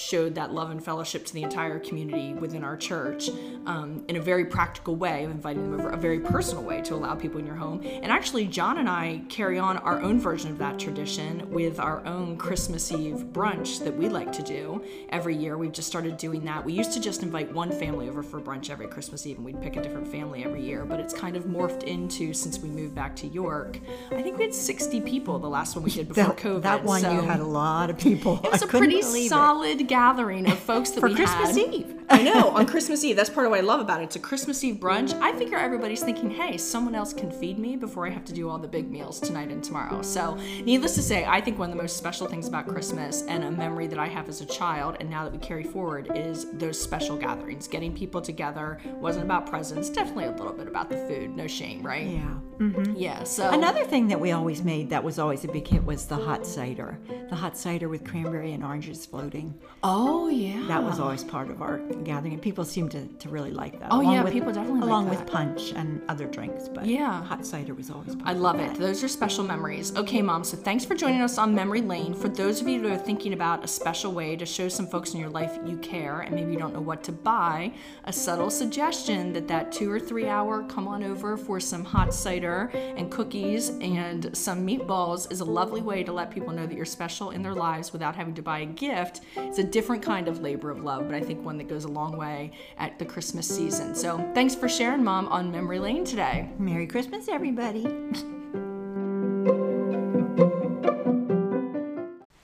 showed 0.00 0.34
that 0.34 0.52
love 0.52 0.70
and 0.70 0.82
fellowship 0.82 1.26
to 1.26 1.34
the 1.34 1.42
entire 1.42 1.78
community 1.78 2.32
within 2.32 2.64
our 2.64 2.76
church 2.76 3.28
um, 3.66 4.02
in 4.08 4.16
a 4.16 4.20
very 4.20 4.46
practical 4.46 4.96
way 4.96 5.24
of 5.24 5.30
inviting 5.30 5.70
them 5.70 5.78
over, 5.78 5.90
a 5.90 5.96
very 5.96 6.18
personal 6.18 6.62
way 6.64 6.80
to 6.80 6.94
allow 6.94 7.14
people 7.14 7.38
in 7.38 7.44
your 7.46 7.54
home. 7.54 7.80
And 7.84 8.06
actually, 8.06 8.46
John 8.46 8.78
and 8.78 8.88
I 8.88 9.20
carry 9.28 9.58
on 9.58 9.76
our 9.78 10.00
own 10.00 10.18
version 10.18 10.50
of 10.50 10.58
that 10.58 10.78
tradition 10.78 11.50
with 11.50 11.78
our 11.78 12.04
own 12.06 12.38
Christmas 12.38 12.90
Eve 12.90 13.26
brunch 13.32 13.84
that 13.84 13.94
we 13.94 14.08
like 14.08 14.32
to 14.32 14.42
do 14.42 14.82
every 15.10 15.36
year. 15.36 15.58
We've 15.58 15.70
just 15.72 15.88
started 15.88 16.16
doing 16.16 16.44
that. 16.46 16.64
We 16.64 16.72
used 16.72 16.92
to 16.92 17.00
just 17.00 17.22
invite 17.22 17.52
one 17.52 17.70
family 17.70 18.08
over 18.08 18.22
for 18.22 18.40
brunch 18.40 18.70
every 18.70 18.86
Christmas 18.86 19.26
Eve, 19.26 19.36
and 19.36 19.44
we'd 19.44 19.60
pick 19.60 19.76
a 19.76 19.82
different 19.82 20.08
family 20.08 20.44
every 20.44 20.62
year. 20.62 20.86
But 20.86 20.98
it's 21.00 21.12
kind 21.12 21.36
of 21.36 21.44
morphed 21.44 21.82
into 21.82 22.32
since 22.32 22.58
we 22.58 22.70
moved 22.70 22.94
back 22.94 23.14
to 23.16 23.26
York. 23.26 23.78
I 24.10 24.22
think 24.22 24.38
we 24.38 24.44
had 24.44 24.54
60 24.54 25.02
people 25.02 25.38
the 25.38 25.48
last 25.48 25.76
one 25.76 25.84
we 25.84 25.90
did 25.90 26.08
before 26.08 26.24
That, 26.24 26.36
COVID. 26.38 26.62
that 26.62 26.84
one 26.84 27.02
so 27.02 27.12
you 27.12 27.20
had 27.20 27.40
a 27.40 27.44
lot 27.44 27.90
of 27.90 27.98
people. 27.98 28.40
it 28.42 28.50
was 28.50 28.62
I 28.62 28.66
a 28.66 28.68
pretty 28.68 29.02
solid 29.28 29.86
gathering 29.90 30.48
of 30.50 30.58
folks 30.58 30.90
that 30.92 31.00
For 31.00 31.08
we 31.08 31.14
Christmas 31.16 31.56
had. 31.56 31.74
Eve. 31.74 31.96
I 32.10 32.22
know 32.22 32.48
on 32.50 32.66
Christmas 32.74 33.04
Eve. 33.04 33.16
That's 33.16 33.30
part 33.30 33.46
of 33.46 33.50
what 33.50 33.58
I 33.58 33.62
love 33.62 33.80
about 33.80 34.00
it. 34.00 34.04
It's 34.04 34.16
a 34.16 34.20
Christmas 34.20 34.64
Eve 34.64 34.76
brunch. 34.76 35.12
I 35.20 35.32
figure 35.36 35.58
everybody's 35.58 36.02
thinking, 36.02 36.30
"Hey, 36.30 36.56
someone 36.56 36.94
else 36.94 37.12
can 37.12 37.30
feed 37.30 37.58
me 37.58 37.76
before 37.76 38.06
I 38.06 38.10
have 38.10 38.24
to 38.26 38.32
do 38.32 38.48
all 38.48 38.58
the 38.58 38.68
big 38.68 38.90
meals 38.90 39.20
tonight 39.20 39.50
and 39.50 39.62
tomorrow." 39.62 40.02
So, 40.02 40.34
needless 40.64 40.94
to 40.94 41.02
say, 41.02 41.24
I 41.24 41.40
think 41.40 41.58
one 41.58 41.70
of 41.70 41.76
the 41.76 41.82
most 41.82 41.96
special 41.96 42.26
things 42.26 42.48
about 42.48 42.66
Christmas 42.66 43.22
and 43.22 43.44
a 43.44 43.50
memory 43.50 43.86
that 43.88 43.98
I 43.98 44.06
have 44.08 44.28
as 44.28 44.40
a 44.40 44.46
child, 44.46 44.96
and 45.00 45.10
now 45.10 45.24
that 45.24 45.32
we 45.32 45.38
carry 45.38 45.64
forward, 45.64 46.10
is 46.14 46.46
those 46.52 46.80
special 46.80 47.16
gatherings. 47.16 47.68
Getting 47.68 47.92
people 47.94 48.20
together 48.20 48.78
wasn't 49.00 49.24
about 49.24 49.46
presents. 49.46 49.88
Definitely 49.90 50.24
a 50.26 50.32
little 50.32 50.52
bit 50.52 50.66
about 50.68 50.88
the 50.88 50.96
food. 50.96 51.36
No 51.36 51.46
shame, 51.46 51.82
right? 51.82 52.06
Yeah. 52.06 52.34
Mm-hmm. 52.58 52.94
Yeah. 52.96 53.22
So 53.24 53.50
Another 53.50 53.84
thing 53.84 54.08
that 54.08 54.20
we 54.20 54.32
always 54.32 54.62
made 54.62 54.90
that 54.90 55.02
was 55.02 55.18
always 55.18 55.44
a 55.44 55.48
big 55.48 55.66
hit 55.66 55.84
was 55.84 56.06
the 56.06 56.16
hot 56.16 56.44
cider. 56.46 56.98
The 57.30 57.36
hot 57.36 57.56
cider 57.56 57.88
with 57.88 58.04
cranberry 58.04 58.52
and 58.52 58.62
oranges 58.64 59.06
floating. 59.06 59.54
Oh 59.82 60.28
yeah. 60.28 60.62
That 60.68 60.82
was 60.84 61.00
always 61.00 61.24
part 61.24 61.48
of 61.50 61.62
our 61.62 61.78
gathering, 62.04 62.34
and 62.34 62.42
people 62.42 62.66
seemed 62.66 62.90
to, 62.90 63.06
to 63.06 63.28
really 63.30 63.50
like 63.50 63.80
that. 63.80 63.88
Oh, 63.90 64.02
along 64.02 64.12
yeah, 64.12 64.22
with- 64.24 64.32
people 64.34 64.52
definitely 64.52 64.80
like 64.80 64.88
along 64.88 65.06
that. 65.08 65.20
with 65.20 65.26
punch 65.30 65.72
and 65.74 66.02
other 66.08 66.26
drinks. 66.26 66.68
But 66.68 66.84
Yeah. 66.86 67.24
hot 67.24 67.46
cider 67.46 67.72
was 67.72 67.90
always. 67.90 68.14
Part 68.14 68.28
I 68.28 68.34
love 68.34 68.60
it. 68.60 68.74
Those 68.74 69.02
are 69.02 69.08
special 69.08 69.42
memories. 69.42 69.96
Okay, 69.96 70.20
Mom, 70.20 70.44
so 70.44 70.58
thanks 70.58 70.84
for 70.84 70.94
joining 70.94 71.22
us 71.22 71.38
on 71.38 71.54
Memory 71.54 71.80
Lane. 71.80 72.12
For 72.12 72.28
those 72.28 72.60
of 72.60 72.68
you 72.68 72.82
that 72.82 72.92
are 72.92 72.98
thinking 72.98 73.32
about 73.32 73.64
a 73.64 73.68
special 73.68 74.12
way 74.12 74.36
to 74.36 74.44
show 74.44 74.68
some 74.68 74.86
folks 74.86 75.14
in 75.14 75.20
your 75.20 75.30
life 75.30 75.58
you 75.64 75.78
care 75.78 76.20
and 76.20 76.34
maybe 76.34 76.52
you 76.52 76.58
don't 76.58 76.74
know 76.74 76.80
what 76.82 77.02
to 77.04 77.12
buy, 77.12 77.72
a 78.04 78.12
subtle 78.12 78.50
suggestion 78.50 79.32
that 79.32 79.48
that 79.48 79.72
two 79.72 79.90
or 79.90 79.98
three 79.98 80.28
hour 80.28 80.62
come 80.64 80.88
on 80.88 81.02
over 81.02 81.38
for 81.38 81.58
some 81.58 81.84
hot 81.86 82.12
cider 82.12 82.70
and 82.74 83.10
cookies 83.10 83.70
and 83.80 84.36
some 84.36 84.66
meatballs 84.66 85.30
is 85.32 85.40
a 85.40 85.44
lovely 85.44 85.80
way 85.80 86.04
to 86.04 86.12
let 86.12 86.30
people 86.30 86.52
know 86.52 86.66
that 86.66 86.74
you're 86.76 86.84
special 86.84 87.30
in 87.30 87.42
their 87.42 87.54
lives 87.54 87.94
without 87.94 88.14
having 88.14 88.34
to 88.34 88.42
buy 88.42 88.58
a 88.58 88.66
gift. 88.66 89.22
It's 89.36 89.58
a 89.58 89.69
different 89.70 90.02
kind 90.02 90.28
of 90.28 90.40
labor 90.40 90.70
of 90.70 90.82
love, 90.82 91.06
but 91.06 91.14
I 91.14 91.20
think 91.20 91.44
one 91.44 91.56
that 91.58 91.68
goes 91.68 91.84
a 91.84 91.88
long 91.88 92.16
way 92.16 92.52
at 92.78 92.98
the 92.98 93.04
Christmas 93.04 93.48
season. 93.48 93.94
So 93.94 94.18
thanks 94.34 94.54
for 94.54 94.68
sharing, 94.68 95.04
Mom, 95.04 95.28
on 95.28 95.50
Memory 95.50 95.78
Lane 95.78 96.04
today. 96.04 96.50
Merry 96.58 96.86
Christmas, 96.86 97.28
everybody. 97.28 97.86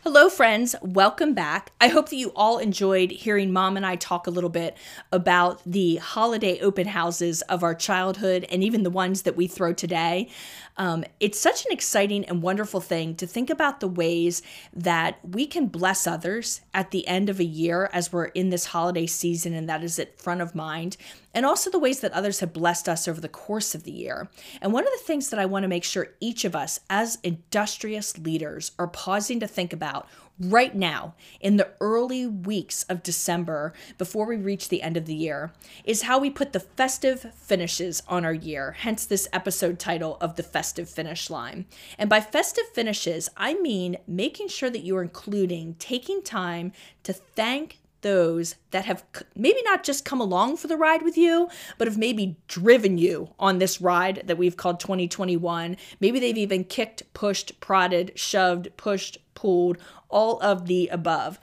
Hello, 0.02 0.30
friends. 0.30 0.74
Welcome 0.80 1.34
back. 1.34 1.72
I 1.78 1.88
hope 1.88 2.08
that 2.08 2.16
you 2.16 2.32
all 2.34 2.56
enjoyed 2.56 3.10
hearing 3.10 3.52
Mom 3.52 3.76
and 3.76 3.84
I 3.84 3.96
talk 3.96 4.26
a 4.26 4.30
little 4.30 4.48
bit 4.48 4.74
about 5.12 5.60
the 5.66 5.96
holiday 5.96 6.58
open 6.60 6.86
houses 6.86 7.42
of 7.42 7.62
our 7.62 7.74
childhood 7.74 8.46
and 8.50 8.64
even 8.64 8.82
the 8.82 8.88
ones 8.88 9.22
that 9.22 9.36
we 9.36 9.46
throw 9.46 9.74
today. 9.74 10.30
Um, 10.78 11.04
it's 11.20 11.40
such 11.40 11.64
an 11.64 11.72
exciting 11.72 12.24
and 12.26 12.42
wonderful 12.42 12.80
thing 12.80 13.14
to 13.16 13.26
think 13.26 13.48
about 13.48 13.80
the 13.80 13.88
ways 13.88 14.42
that 14.74 15.18
we 15.26 15.46
can 15.46 15.66
bless 15.66 16.06
others 16.06 16.60
at 16.74 16.90
the 16.90 17.06
end 17.08 17.30
of 17.30 17.40
a 17.40 17.44
year 17.44 17.88
as 17.92 18.12
we're 18.12 18.26
in 18.26 18.50
this 18.50 18.66
holiday 18.66 19.06
season 19.06 19.54
and 19.54 19.68
that 19.68 19.82
is 19.82 19.98
at 19.98 20.18
front 20.20 20.42
of 20.42 20.54
mind, 20.54 20.96
and 21.32 21.46
also 21.46 21.70
the 21.70 21.78
ways 21.78 22.00
that 22.00 22.12
others 22.12 22.40
have 22.40 22.52
blessed 22.52 22.88
us 22.88 23.08
over 23.08 23.20
the 23.20 23.28
course 23.28 23.74
of 23.74 23.84
the 23.84 23.92
year. 23.92 24.28
And 24.60 24.72
one 24.72 24.84
of 24.84 24.92
the 24.92 25.04
things 25.04 25.30
that 25.30 25.40
I 25.40 25.46
want 25.46 25.62
to 25.62 25.68
make 25.68 25.84
sure 25.84 26.14
each 26.20 26.44
of 26.44 26.54
us, 26.54 26.80
as 26.90 27.18
industrious 27.22 28.18
leaders, 28.18 28.72
are 28.78 28.88
pausing 28.88 29.40
to 29.40 29.46
think 29.46 29.72
about 29.72 30.06
right 30.38 30.74
now 30.74 31.14
in 31.40 31.56
the 31.56 31.70
early 31.80 32.26
weeks 32.26 32.82
of 32.84 33.02
December 33.02 33.72
before 33.98 34.26
we 34.26 34.36
reach 34.36 34.68
the 34.68 34.82
end 34.82 34.96
of 34.96 35.06
the 35.06 35.14
year 35.14 35.52
is 35.84 36.02
how 36.02 36.18
we 36.18 36.30
put 36.30 36.52
the 36.52 36.60
festive 36.60 37.32
finishes 37.34 38.02
on 38.08 38.24
our 38.24 38.34
year, 38.34 38.72
hence 38.72 39.06
this 39.06 39.28
episode 39.32 39.78
title 39.78 40.18
of 40.20 40.36
the 40.36 40.42
festive 40.42 40.88
finish 40.88 41.30
line. 41.30 41.66
And 41.98 42.10
by 42.10 42.20
festive 42.20 42.66
finishes, 42.74 43.28
I 43.36 43.54
mean 43.54 43.96
making 44.06 44.48
sure 44.48 44.70
that 44.70 44.84
you're 44.84 45.02
including 45.02 45.76
taking 45.78 46.22
time 46.22 46.72
to 47.04 47.12
thank 47.12 47.78
those 48.02 48.54
that 48.70 48.84
have 48.84 49.04
maybe 49.34 49.60
not 49.62 49.82
just 49.82 50.04
come 50.04 50.20
along 50.20 50.56
for 50.56 50.68
the 50.68 50.76
ride 50.76 51.02
with 51.02 51.16
you, 51.16 51.48
but 51.76 51.88
have 51.88 51.98
maybe 51.98 52.36
driven 52.46 52.98
you 52.98 53.30
on 53.38 53.58
this 53.58 53.80
ride 53.80 54.22
that 54.26 54.38
we've 54.38 54.56
called 54.56 54.78
2021. 54.78 55.76
Maybe 55.98 56.20
they've 56.20 56.36
even 56.36 56.62
kicked, 56.62 57.02
pushed, 57.14 57.58
prodded, 57.58 58.12
shoved, 58.14 58.68
pushed, 58.76 59.18
pulled, 59.34 59.78
all 60.08 60.40
of 60.40 60.66
the 60.66 60.88
above. 60.88 61.38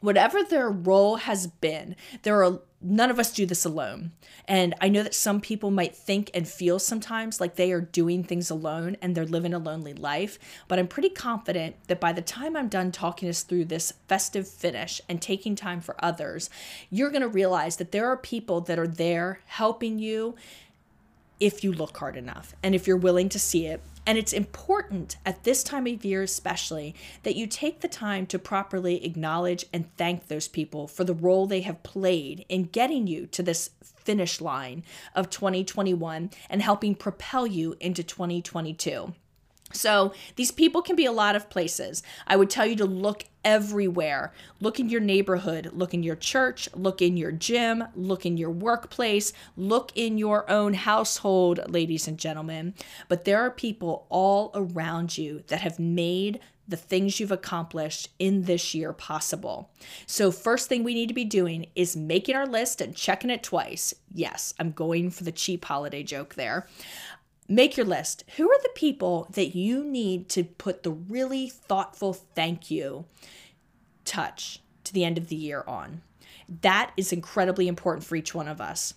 Whatever 0.00 0.42
their 0.42 0.70
role 0.70 1.16
has 1.16 1.46
been, 1.46 1.96
there 2.22 2.44
are 2.44 2.60
none 2.80 3.10
of 3.10 3.18
us 3.18 3.32
do 3.32 3.46
this 3.46 3.64
alone. 3.64 4.12
And 4.46 4.74
I 4.80 4.88
know 4.88 5.02
that 5.02 5.14
some 5.14 5.40
people 5.40 5.70
might 5.70 5.96
think 5.96 6.30
and 6.34 6.46
feel 6.46 6.78
sometimes 6.78 7.40
like 7.40 7.56
they 7.56 7.72
are 7.72 7.80
doing 7.80 8.22
things 8.22 8.50
alone 8.50 8.96
and 9.02 9.14
they're 9.14 9.24
living 9.24 9.54
a 9.54 9.58
lonely 9.58 9.94
life. 9.94 10.38
But 10.68 10.78
I'm 10.78 10.86
pretty 10.86 11.08
confident 11.08 11.76
that 11.88 12.00
by 12.00 12.12
the 12.12 12.22
time 12.22 12.56
I'm 12.56 12.68
done 12.68 12.92
talking 12.92 13.28
us 13.28 13.42
through 13.42 13.64
this 13.66 13.92
festive 14.06 14.46
finish 14.46 15.00
and 15.08 15.20
taking 15.20 15.56
time 15.56 15.80
for 15.80 15.96
others, 16.04 16.48
you're 16.90 17.10
going 17.10 17.22
to 17.22 17.28
realize 17.28 17.76
that 17.76 17.92
there 17.92 18.06
are 18.06 18.16
people 18.16 18.60
that 18.62 18.78
are 18.78 18.86
there 18.86 19.40
helping 19.46 19.98
you 19.98 20.36
if 21.40 21.64
you 21.64 21.72
look 21.72 21.96
hard 21.96 22.16
enough 22.16 22.54
and 22.62 22.74
if 22.74 22.86
you're 22.86 22.96
willing 22.96 23.28
to 23.30 23.38
see 23.38 23.66
it. 23.66 23.80
And 24.06 24.16
it's 24.16 24.32
important 24.32 25.16
at 25.26 25.42
this 25.42 25.64
time 25.64 25.86
of 25.88 26.04
year, 26.04 26.22
especially, 26.22 26.94
that 27.24 27.34
you 27.34 27.48
take 27.48 27.80
the 27.80 27.88
time 27.88 28.24
to 28.26 28.38
properly 28.38 29.04
acknowledge 29.04 29.66
and 29.72 29.94
thank 29.96 30.28
those 30.28 30.46
people 30.46 30.86
for 30.86 31.02
the 31.02 31.12
role 31.14 31.46
they 31.46 31.62
have 31.62 31.82
played 31.82 32.46
in 32.48 32.64
getting 32.64 33.08
you 33.08 33.26
to 33.26 33.42
this 33.42 33.70
finish 33.82 34.40
line 34.40 34.84
of 35.16 35.28
2021 35.28 36.30
and 36.48 36.62
helping 36.62 36.94
propel 36.94 37.48
you 37.48 37.74
into 37.80 38.04
2022. 38.04 39.12
So 39.72 40.12
these 40.36 40.52
people 40.52 40.80
can 40.80 40.96
be 40.96 41.06
a 41.06 41.12
lot 41.12 41.36
of 41.36 41.50
places. 41.50 42.02
I 42.26 42.36
would 42.36 42.50
tell 42.50 42.66
you 42.66 42.76
to 42.76 42.84
look 42.84 43.24
everywhere. 43.44 44.32
Look 44.60 44.80
in 44.80 44.88
your 44.88 45.00
neighborhood, 45.00 45.70
look 45.72 45.92
in 45.92 46.02
your 46.02 46.16
church, 46.16 46.68
look 46.74 47.02
in 47.02 47.16
your 47.16 47.32
gym, 47.32 47.84
look 47.94 48.24
in 48.24 48.36
your 48.36 48.50
workplace, 48.50 49.32
look 49.56 49.92
in 49.94 50.18
your 50.18 50.48
own 50.50 50.74
household, 50.74 51.60
ladies 51.68 52.08
and 52.08 52.18
gentlemen. 52.18 52.74
But 53.08 53.24
there 53.24 53.40
are 53.40 53.50
people 53.50 54.06
all 54.08 54.50
around 54.54 55.18
you 55.18 55.42
that 55.48 55.60
have 55.60 55.78
made 55.78 56.40
the 56.68 56.76
things 56.76 57.20
you've 57.20 57.32
accomplished 57.32 58.08
in 58.18 58.42
this 58.42 58.74
year 58.74 58.92
possible. 58.92 59.70
So, 60.06 60.32
first 60.32 60.68
thing 60.68 60.82
we 60.82 60.94
need 60.94 61.08
to 61.08 61.14
be 61.14 61.24
doing 61.24 61.66
is 61.74 61.96
making 61.96 62.34
our 62.34 62.46
list 62.46 62.80
and 62.80 62.94
checking 62.94 63.30
it 63.30 63.42
twice. 63.42 63.94
Yes, 64.12 64.54
I'm 64.58 64.72
going 64.72 65.10
for 65.10 65.24
the 65.24 65.32
cheap 65.32 65.64
holiday 65.64 66.02
joke 66.02 66.34
there. 66.34 66.66
Make 67.48 67.76
your 67.76 67.86
list. 67.86 68.24
Who 68.36 68.50
are 68.50 68.62
the 68.62 68.70
people 68.74 69.28
that 69.32 69.54
you 69.54 69.84
need 69.84 70.28
to 70.30 70.44
put 70.44 70.82
the 70.82 70.90
really 70.90 71.48
thoughtful 71.48 72.12
thank 72.12 72.70
you 72.70 73.04
touch 74.04 74.60
to 74.84 74.92
the 74.92 75.04
end 75.04 75.16
of 75.16 75.28
the 75.28 75.36
year 75.36 75.64
on? 75.66 76.02
That 76.62 76.92
is 76.96 77.12
incredibly 77.12 77.68
important 77.68 78.04
for 78.04 78.16
each 78.16 78.34
one 78.34 78.48
of 78.48 78.60
us. 78.60 78.94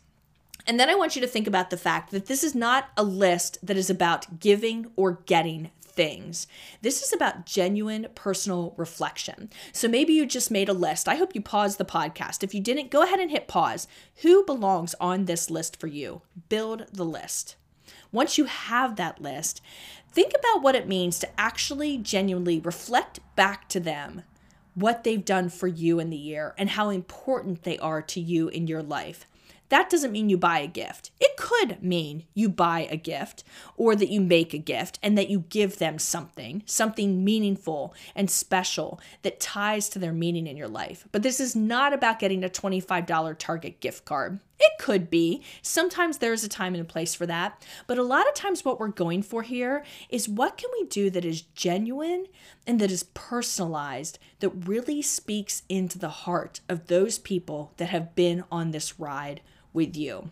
And 0.68 0.80
then 0.80 0.90
I 0.90 0.96
want 0.96 1.16
you 1.16 1.22
to 1.22 1.28
think 1.28 1.48
about 1.48 1.70
the 1.70 1.78
fact 1.78 2.12
that 2.12 2.26
this 2.26 2.44
is 2.44 2.54
not 2.54 2.90
a 2.98 3.04
list 3.04 3.58
that 3.66 3.78
is 3.78 3.90
about 3.90 4.40
giving 4.40 4.92
or 4.96 5.14
getting 5.26 5.72
things. 5.82 6.48
This 6.82 7.02
is 7.02 7.12
about 7.12 7.46
genuine 7.46 8.08
personal 8.16 8.74
reflection. 8.78 9.50
So 9.74 9.88
maybe 9.88 10.14
you 10.14 10.26
just 10.26 10.52
made 10.52 10.70
a 10.70 10.74
list. 10.74 11.08
I 11.08 11.16
hope 11.16 11.36
you 11.36 11.42
paused 11.42 11.78
the 11.78 11.86
podcast. 11.86 12.44
If 12.44 12.54
you 12.54 12.62
didn't, 12.62 12.92
go 12.92 13.04
ahead 13.04 13.20
and 13.20 13.32
hit 13.32 13.48
pause. 13.48 13.88
Who 14.22 14.46
belongs 14.46 14.96
on 15.00 15.26
this 15.26 15.50
list 15.50 15.80
for 15.80 15.88
you? 15.88 16.22
Build 16.50 16.86
the 16.94 17.06
list. 17.06 17.56
Once 18.12 18.38
you 18.38 18.46
have 18.46 18.96
that 18.96 19.22
list, 19.22 19.62
think 20.12 20.34
about 20.38 20.62
what 20.62 20.76
it 20.76 20.88
means 20.88 21.20
to 21.20 21.40
actually 21.40 21.98
genuinely 21.98 22.60
reflect 22.60 23.20
back 23.36 23.70
to 23.70 23.80
them 23.80 24.24
what 24.74 25.04
they've 25.04 25.26
done 25.26 25.50
for 25.50 25.68
you 25.68 26.00
in 26.00 26.10
the 26.10 26.18
year 26.18 26.54
and 26.58 26.72
how 26.72 26.90
important 26.90 27.64
they 27.64 27.78
are 27.80 28.02
to 28.02 28.20
you 28.20 28.48
in 28.48 28.66
your 28.68 28.82
life. 28.82 29.26
That 29.70 29.90
doesn't 29.90 30.12
mean 30.12 30.30
you 30.30 30.38
buy 30.38 30.60
a 30.60 30.68
gift. 30.68 31.12
It 31.20 31.38
could 31.38 31.84
mean 31.84 32.26
you 32.34 32.50
buy 32.50 32.88
a 32.90 32.98
gift 32.98 33.44
or 33.78 33.96
that 33.96 34.10
you 34.10 34.20
make 34.20 34.54
a 34.54 34.58
gift 34.58 34.98
and 35.04 35.16
that 35.18 35.30
you 35.30 35.46
give 35.50 35.78
them 35.78 36.00
something, 36.00 36.64
something 36.66 37.24
meaningful 37.24 37.94
and 38.16 38.32
special 38.32 39.00
that 39.22 39.40
ties 39.40 39.88
to 39.90 40.00
their 40.00 40.14
meaning 40.14 40.48
in 40.48 40.58
your 40.58 40.68
life. 40.68 41.08
But 41.12 41.22
this 41.22 41.40
is 41.40 41.56
not 41.56 41.94
about 41.94 42.20
getting 42.20 42.44
a 42.44 42.50
$25 42.50 43.38
Target 43.38 43.80
gift 43.80 44.06
card. 44.06 44.40
It 44.60 44.74
could 44.78 45.10
be. 45.10 45.42
Sometimes 45.62 46.18
there's 46.18 46.44
a 46.44 46.50
time 46.50 46.74
and 46.74 46.82
a 46.82 46.86
place 46.86 47.16
for 47.16 47.26
that. 47.26 47.66
But 47.88 47.98
a 47.98 48.04
lot 48.04 48.28
of 48.28 48.34
times, 48.34 48.66
what 48.66 48.80
we're 48.80 48.90
going 48.90 49.24
for 49.24 49.44
here 49.44 49.86
is 50.10 50.28
what 50.28 50.58
can 50.58 50.70
we 50.80 50.86
do 50.88 51.10
that 51.12 51.24
is 51.24 51.42
genuine 51.42 52.26
and 52.68 52.80
that 52.82 52.92
is 52.92 53.04
personalized, 53.04 54.20
that 54.40 54.68
really 54.68 55.02
speaks 55.02 55.64
into 55.70 55.98
the 55.98 56.10
heart 56.10 56.60
of 56.68 56.88
those 56.88 57.18
people 57.18 57.74
that 57.78 57.90
have 57.90 58.16
been 58.16 58.44
on 58.52 58.72
this 58.72 59.00
ride 59.00 59.42
with 59.72 59.96
you. 59.96 60.30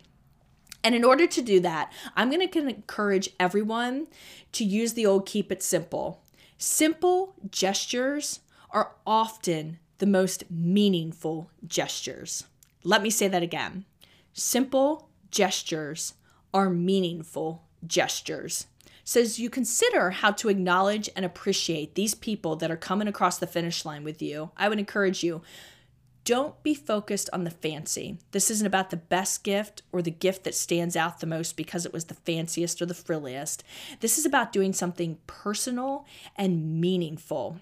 And 0.84 0.94
in 0.94 1.04
order 1.04 1.26
to 1.26 1.42
do 1.42 1.60
that, 1.60 1.92
I'm 2.14 2.30
going 2.30 2.46
to 2.48 2.68
encourage 2.68 3.30
everyone 3.40 4.06
to 4.52 4.64
use 4.64 4.92
the 4.92 5.06
old 5.06 5.26
keep 5.26 5.50
it 5.50 5.62
simple. 5.62 6.22
Simple 6.56 7.34
gestures 7.50 8.40
are 8.70 8.92
often 9.06 9.78
the 9.98 10.06
most 10.06 10.44
meaningful 10.50 11.50
gestures. 11.66 12.44
Let 12.84 13.02
me 13.02 13.10
say 13.10 13.28
that 13.28 13.42
again. 13.42 13.84
Simple 14.38 15.08
gestures 15.32 16.14
are 16.54 16.70
meaningful 16.70 17.64
gestures. 17.84 18.68
So 19.02 19.20
as 19.20 19.40
you 19.40 19.50
consider 19.50 20.10
how 20.10 20.30
to 20.30 20.48
acknowledge 20.48 21.10
and 21.16 21.24
appreciate 21.24 21.96
these 21.96 22.14
people 22.14 22.54
that 22.56 22.70
are 22.70 22.76
coming 22.76 23.08
across 23.08 23.38
the 23.38 23.48
finish 23.48 23.84
line 23.84 24.04
with 24.04 24.22
you, 24.22 24.52
I 24.56 24.68
would 24.68 24.78
encourage 24.78 25.24
you 25.24 25.42
don't 26.22 26.62
be 26.62 26.72
focused 26.72 27.28
on 27.32 27.42
the 27.42 27.50
fancy. 27.50 28.18
This 28.30 28.48
isn't 28.48 28.66
about 28.66 28.90
the 28.90 28.96
best 28.96 29.42
gift 29.42 29.82
or 29.90 30.02
the 30.02 30.10
gift 30.12 30.44
that 30.44 30.54
stands 30.54 30.94
out 30.94 31.18
the 31.18 31.26
most 31.26 31.56
because 31.56 31.84
it 31.84 31.92
was 31.92 32.04
the 32.04 32.14
fanciest 32.14 32.80
or 32.80 32.86
the 32.86 32.94
frilliest. 32.94 33.64
This 33.98 34.18
is 34.18 34.24
about 34.24 34.52
doing 34.52 34.72
something 34.72 35.18
personal 35.26 36.06
and 36.36 36.80
meaningful. 36.80 37.56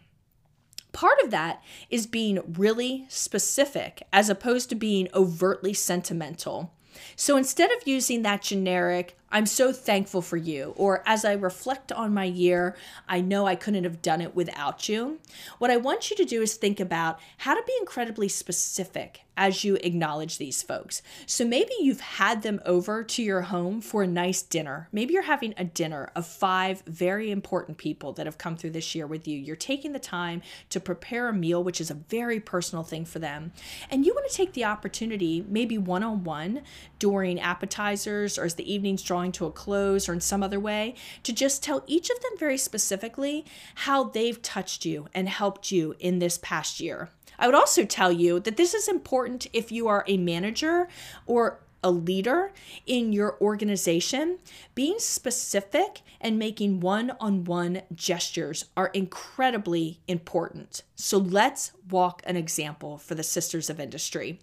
Part 0.97 1.19
of 1.23 1.31
that 1.31 1.63
is 1.91 2.07
being 2.07 2.55
really 2.57 3.05
specific 3.11 4.05
as 4.15 4.31
opposed 4.31 4.71
to 4.71 4.75
being 4.75 5.09
overtly 5.13 5.75
sentimental. 5.75 6.73
So 7.17 7.37
instead 7.37 7.71
of 7.71 7.87
using 7.87 8.23
that 8.23 8.41
generic, 8.41 9.15
I'm 9.31 9.47
so 9.47 9.73
thankful 9.73 10.23
for 10.23 10.37
you. 10.37 10.73
Or 10.77 11.03
as 11.05 11.25
I 11.25 11.33
reflect 11.33 11.91
on 11.93 12.15
my 12.15 12.25
year, 12.25 12.77
I 13.09 13.21
know 13.21 13.47
I 13.47 13.57
couldn't 13.57 13.85
have 13.85 14.03
done 14.03 14.21
it 14.21 14.35
without 14.35 14.89
you. 14.89 15.19
What 15.59 15.71
I 15.71 15.77
want 15.77 16.11
you 16.11 16.17
to 16.17 16.25
do 16.25 16.43
is 16.43 16.55
think 16.55 16.81
about 16.81 17.19
how 17.39 17.55
to 17.55 17.62
be 17.67 17.75
incredibly 17.81 18.29
specific 18.29 19.23
as 19.37 19.65
you 19.65 19.75
acknowledge 19.83 20.39
these 20.39 20.62
folks. 20.62 21.03
So 21.27 21.45
maybe 21.45 21.73
you've 21.81 22.01
had 22.01 22.43
them 22.43 22.61
over 22.65 23.05
to 23.05 23.23
your 23.23 23.43
home 23.43 23.81
for 23.83 24.03
a 24.03 24.07
nice 24.07 24.41
dinner. 24.43 24.89
Maybe 24.93 25.12
you're 25.12 25.23
having 25.23 25.53
a 25.59 25.65
dinner 25.65 26.11
of 26.17 26.27
five 26.27 26.83
very 26.87 27.31
important 27.31 27.77
people 27.77 28.15
that 28.15 28.27
have 28.27 28.39
come 28.39 28.57
through 28.57 28.71
this 28.71 28.95
year 28.95 29.07
with 29.07 29.29
you. 29.29 29.39
You're 29.39 29.57
taking 29.57 29.93
the 29.93 29.99
time 29.99 30.41
to 30.71 30.81
prepare 30.81 31.29
a 31.29 31.35
meal, 31.35 31.62
which 31.62 31.81
is 31.81 31.91
a 31.91 31.95
very 31.95 32.41
personal 32.41 32.83
thing 32.83 33.05
for 33.05 33.19
them. 33.19 33.53
And 33.91 34.07
you 34.07 34.15
want 34.15 34.31
to 34.31 34.35
take 34.35 34.55
the 34.55 34.65
opportunity, 34.65 35.45
maybe 35.47 35.77
one 35.77 36.03
on 36.03 36.25
one 36.25 36.62
during 36.99 37.39
appetizers 37.39 38.39
or 38.39 38.45
as 38.45 38.55
the 38.55 38.73
evening's 38.73 39.03
drawing 39.03 39.16
drawing 39.17 39.33
to 39.33 39.47
a 39.47 39.51
close 39.51 40.11
or 40.11 40.13
in 40.13 40.21
some 40.21 40.43
other 40.43 40.61
way, 40.61 40.95
to 41.23 41.33
just 41.33 41.63
tell 41.63 41.83
each 41.87 42.11
of 42.11 42.21
them 42.21 42.33
very 42.39 42.59
specifically 42.59 43.47
how 43.77 44.05
they've 44.05 44.43
touched 44.43 44.85
you 44.85 45.09
and 45.15 45.27
helped 45.27 45.71
you 45.73 45.95
in 45.99 46.19
this 46.19 46.39
past 46.43 46.81
year. 46.81 47.09
I 47.39 47.47
would 47.47 47.55
also 47.55 47.87
tell 47.87 48.13
you 48.13 48.41
that 48.41 48.59
this 48.59 48.75
is 48.75 48.89
important 48.89 49.47
if 49.55 49.73
you 49.73 49.89
are 49.89 50.05
a 50.07 50.19
manager 50.19 50.89
or 51.25 51.61
a 51.83 51.91
leader 51.91 52.53
in 52.85 53.15
your 53.15 53.39
organization, 53.41 54.39
being 54.75 54.99
specific 54.99 56.03
and 56.21 56.39
making 56.39 56.81
one 56.81 57.13
on 57.19 57.45
one 57.45 57.81
gestures 57.95 58.67
are 58.77 58.89
incredibly 58.89 60.01
important. 60.07 60.83
So 60.95 61.17
let's 61.17 61.73
walk 61.91 62.21
an 62.27 62.37
example 62.37 62.99
for 62.99 63.15
the 63.15 63.23
Sisters 63.23 63.71
of 63.71 63.81
Industry. 63.81 64.41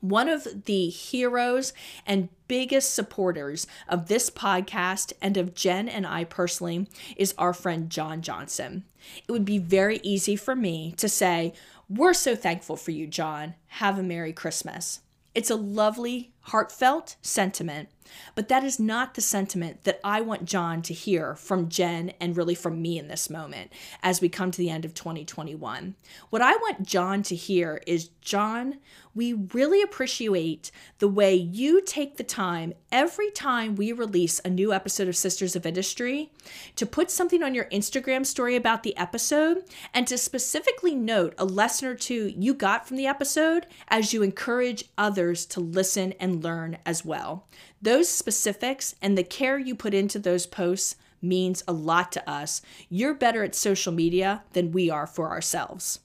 One 0.00 0.28
of 0.28 0.66
the 0.66 0.90
heroes 0.90 1.72
and 2.06 2.28
biggest 2.48 2.94
supporters 2.94 3.66
of 3.88 4.08
this 4.08 4.30
podcast 4.30 5.12
and 5.20 5.36
of 5.36 5.54
Jen 5.54 5.88
and 5.88 6.06
I 6.06 6.24
personally 6.24 6.88
is 7.16 7.34
our 7.38 7.52
friend 7.52 7.90
John 7.90 8.22
Johnson. 8.22 8.84
It 9.26 9.32
would 9.32 9.44
be 9.44 9.58
very 9.58 10.00
easy 10.02 10.36
for 10.36 10.54
me 10.54 10.94
to 10.96 11.08
say, 11.08 11.52
We're 11.88 12.14
so 12.14 12.34
thankful 12.34 12.76
for 12.76 12.90
you, 12.90 13.06
John. 13.06 13.54
Have 13.68 13.98
a 13.98 14.02
Merry 14.02 14.32
Christmas. 14.32 15.00
It's 15.34 15.50
a 15.50 15.56
lovely, 15.56 16.32
heartfelt 16.42 17.16
sentiment, 17.20 17.88
but 18.34 18.48
that 18.48 18.64
is 18.64 18.78
not 18.80 19.14
the 19.14 19.20
sentiment 19.20 19.84
that 19.84 20.00
I 20.04 20.20
want 20.20 20.44
John 20.44 20.82
to 20.82 20.94
hear 20.94 21.34
from 21.36 21.68
Jen 21.68 22.12
and 22.20 22.36
really 22.36 22.54
from 22.54 22.80
me 22.80 22.98
in 22.98 23.08
this 23.08 23.30
moment 23.30 23.72
as 24.02 24.20
we 24.20 24.28
come 24.28 24.50
to 24.50 24.58
the 24.58 24.70
end 24.70 24.84
of 24.84 24.94
2021. 24.94 25.94
What 26.30 26.42
I 26.42 26.56
want 26.56 26.86
John 26.86 27.22
to 27.24 27.34
hear 27.34 27.82
is 27.86 28.10
John, 28.20 28.78
we 29.14 29.32
really 29.32 29.80
appreciate 29.80 30.70
the 30.98 31.08
way 31.08 31.34
you 31.34 31.80
take 31.80 32.16
the 32.16 32.24
time 32.24 32.74
every 32.90 33.30
time 33.30 33.76
we 33.76 33.92
release 33.92 34.40
a 34.44 34.50
new 34.50 34.72
episode 34.72 35.08
of 35.08 35.16
Sisters 35.16 35.54
of 35.54 35.66
Industry 35.66 36.32
to 36.76 36.86
put 36.86 37.10
something 37.10 37.42
on 37.42 37.54
your 37.54 37.66
Instagram 37.66 38.26
story 38.26 38.56
about 38.56 38.82
the 38.82 38.96
episode 38.96 39.64
and 39.92 40.06
to 40.08 40.18
specifically 40.18 40.94
note 40.94 41.34
a 41.38 41.44
lesson 41.44 41.88
or 41.88 41.94
two 41.94 42.32
you 42.36 42.54
got 42.54 42.88
from 42.88 42.96
the 42.96 43.06
episode 43.06 43.66
as 43.88 44.12
you 44.12 44.22
encourage 44.22 44.84
others 44.98 45.46
to 45.46 45.60
listen 45.60 46.12
and 46.18 46.42
learn 46.42 46.78
as 46.84 47.04
well. 47.04 47.46
Those 47.84 48.08
specifics 48.08 48.94
and 49.02 49.16
the 49.16 49.22
care 49.22 49.58
you 49.58 49.74
put 49.74 49.92
into 49.92 50.18
those 50.18 50.46
posts 50.46 50.96
means 51.20 51.62
a 51.68 51.72
lot 51.74 52.12
to 52.12 52.30
us. 52.30 52.62
You're 52.88 53.12
better 53.12 53.44
at 53.44 53.54
social 53.54 53.92
media 53.92 54.42
than 54.54 54.72
we 54.72 54.88
are 54.88 55.06
for 55.06 55.28
ourselves. 55.28 56.00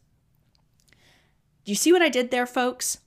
Do 1.63 1.71
you 1.71 1.75
see 1.75 1.93
what 1.93 2.01
I 2.01 2.09
did 2.09 2.31
there, 2.31 2.45
folks? 2.45 2.97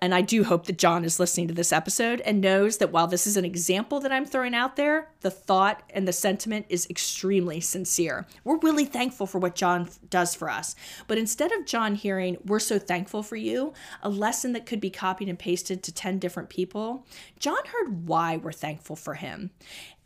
And 0.00 0.14
I 0.14 0.20
do 0.20 0.44
hope 0.44 0.66
that 0.66 0.78
John 0.78 1.04
is 1.04 1.18
listening 1.18 1.48
to 1.48 1.54
this 1.54 1.72
episode 1.72 2.20
and 2.20 2.40
knows 2.40 2.78
that 2.78 2.92
while 2.92 3.06
this 3.06 3.26
is 3.26 3.36
an 3.36 3.44
example 3.44 3.98
that 4.00 4.12
I'm 4.12 4.24
throwing 4.24 4.54
out 4.54 4.76
there, 4.76 5.10
the 5.20 5.30
thought 5.30 5.82
and 5.90 6.06
the 6.06 6.12
sentiment 6.12 6.66
is 6.68 6.86
extremely 6.88 7.60
sincere. 7.60 8.26
We're 8.44 8.58
really 8.58 8.84
thankful 8.84 9.26
for 9.26 9.40
what 9.40 9.56
John 9.56 9.88
does 10.08 10.34
for 10.34 10.48
us. 10.48 10.76
But 11.06 11.18
instead 11.18 11.52
of 11.52 11.66
John 11.66 11.96
hearing, 11.96 12.38
We're 12.46 12.60
so 12.60 12.78
thankful 12.78 13.22
for 13.22 13.36
you, 13.36 13.72
a 14.02 14.08
lesson 14.08 14.52
that 14.52 14.66
could 14.66 14.80
be 14.80 14.90
copied 14.90 15.28
and 15.28 15.38
pasted 15.38 15.82
to 15.82 15.92
10 15.92 16.18
different 16.18 16.48
people, 16.48 17.06
John 17.38 17.64
heard 17.66 18.06
why 18.06 18.36
we're 18.36 18.52
thankful 18.52 18.96
for 18.96 19.14
him. 19.14 19.50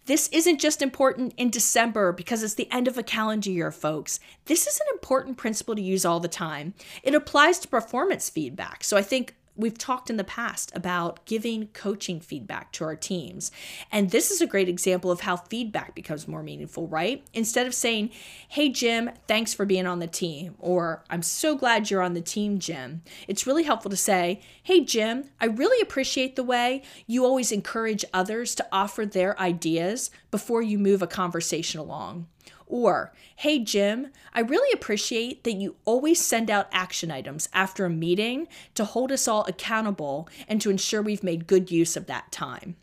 This 0.07 0.29
isn't 0.29 0.59
just 0.59 0.81
important 0.81 1.35
in 1.37 1.51
December 1.51 2.13
because 2.13 2.43
it's 2.43 2.55
the 2.55 2.73
end 2.73 2.89
of 2.89 2.97
a 2.97 3.03
calendar 3.03 3.51
year, 3.51 3.71
folks. 3.71 4.19
This 4.47 4.67
is 4.67 4.81
an 4.81 4.87
important 4.93 5.37
principle 5.37 5.75
to 5.77 5.83
use 5.83 6.07
all 6.07 6.19
the 6.19 6.29
time. 6.29 6.73
It 7.03 7.15
applies 7.15 7.59
to 7.59 7.69
performance 7.69 8.31
feedback. 8.31 8.83
So 8.85 8.97
I 8.97 9.03
think 9.03 9.35
we've 9.59 9.77
talked 9.77 10.09
in 10.09 10.17
the 10.17 10.25
past 10.25 10.71
about 10.75 11.25
giving 11.27 11.67
coaching 11.69 12.21
feedback 12.21 12.73
to 12.73 12.85
our 12.85 12.97
teams. 12.97 13.51
And 13.93 14.11
this 14.11 14.31
is 14.31 14.41
a 14.41 14.47
great 14.47 14.69
example 14.69 15.11
of 15.11 15.21
how 15.21 15.37
feedback 15.37 15.95
becomes 15.95 16.29
more 16.29 16.43
meaningful, 16.43 16.87
right? 16.87 17.23
Instead 17.35 17.67
of 17.67 17.75
saying, 17.75 18.11
Hey, 18.49 18.71
Jim, 18.71 19.11
thanks 19.27 19.53
for 19.53 19.67
being 19.67 19.87
on 19.87 19.99
the 19.99 20.07
team, 20.07 20.55
or 20.59 21.05
I'm 21.11 21.23
so 21.23 21.57
glad 21.57 21.91
you're 21.91 22.03
on 22.03 22.15
the 22.15 22.23
team, 22.23 22.59
Jim, 22.59 23.03
it's 23.27 23.47
really 23.47 23.65
helpful 23.65 23.91
to 23.91 23.97
say, 23.97 24.41
Hey, 24.63 24.85
Jim, 24.85 25.25
I 25.41 25.47
really 25.47 25.83
appreciate 25.83 26.37
the 26.37 26.45
way 26.45 26.83
you 27.07 27.25
always 27.25 27.51
encourage 27.51 28.05
others 28.15 28.55
to 28.55 28.67
offer 28.71 29.05
their 29.05 29.39
ideas 29.41 30.11
before 30.31 30.63
you 30.63 30.79
move 30.79 31.03
a 31.03 31.07
conversation 31.07 31.81
along. 31.81 32.29
Or, 32.69 33.13
hey, 33.37 33.59
Jim, 33.59 34.09
I 34.35 34.41
really 34.41 34.71
appreciate 34.73 35.45
that 35.45 35.55
you 35.55 35.77
always 35.85 36.25
send 36.25 36.51
out 36.51 36.69
action 36.71 37.11
items 37.11 37.49
after 37.53 37.85
a 37.85 37.91
meeting 37.91 38.47
to 38.75 38.85
hold 38.85 39.11
us 39.11 39.27
all 39.27 39.45
accountable 39.47 40.29
and 40.47 40.61
to 40.61 40.71
ensure 40.71 41.03
we've 41.03 41.25
made 41.25 41.47
good 41.47 41.71
use 41.71 41.97
of 41.97 42.07
that 42.07 42.31
time. 42.31 42.77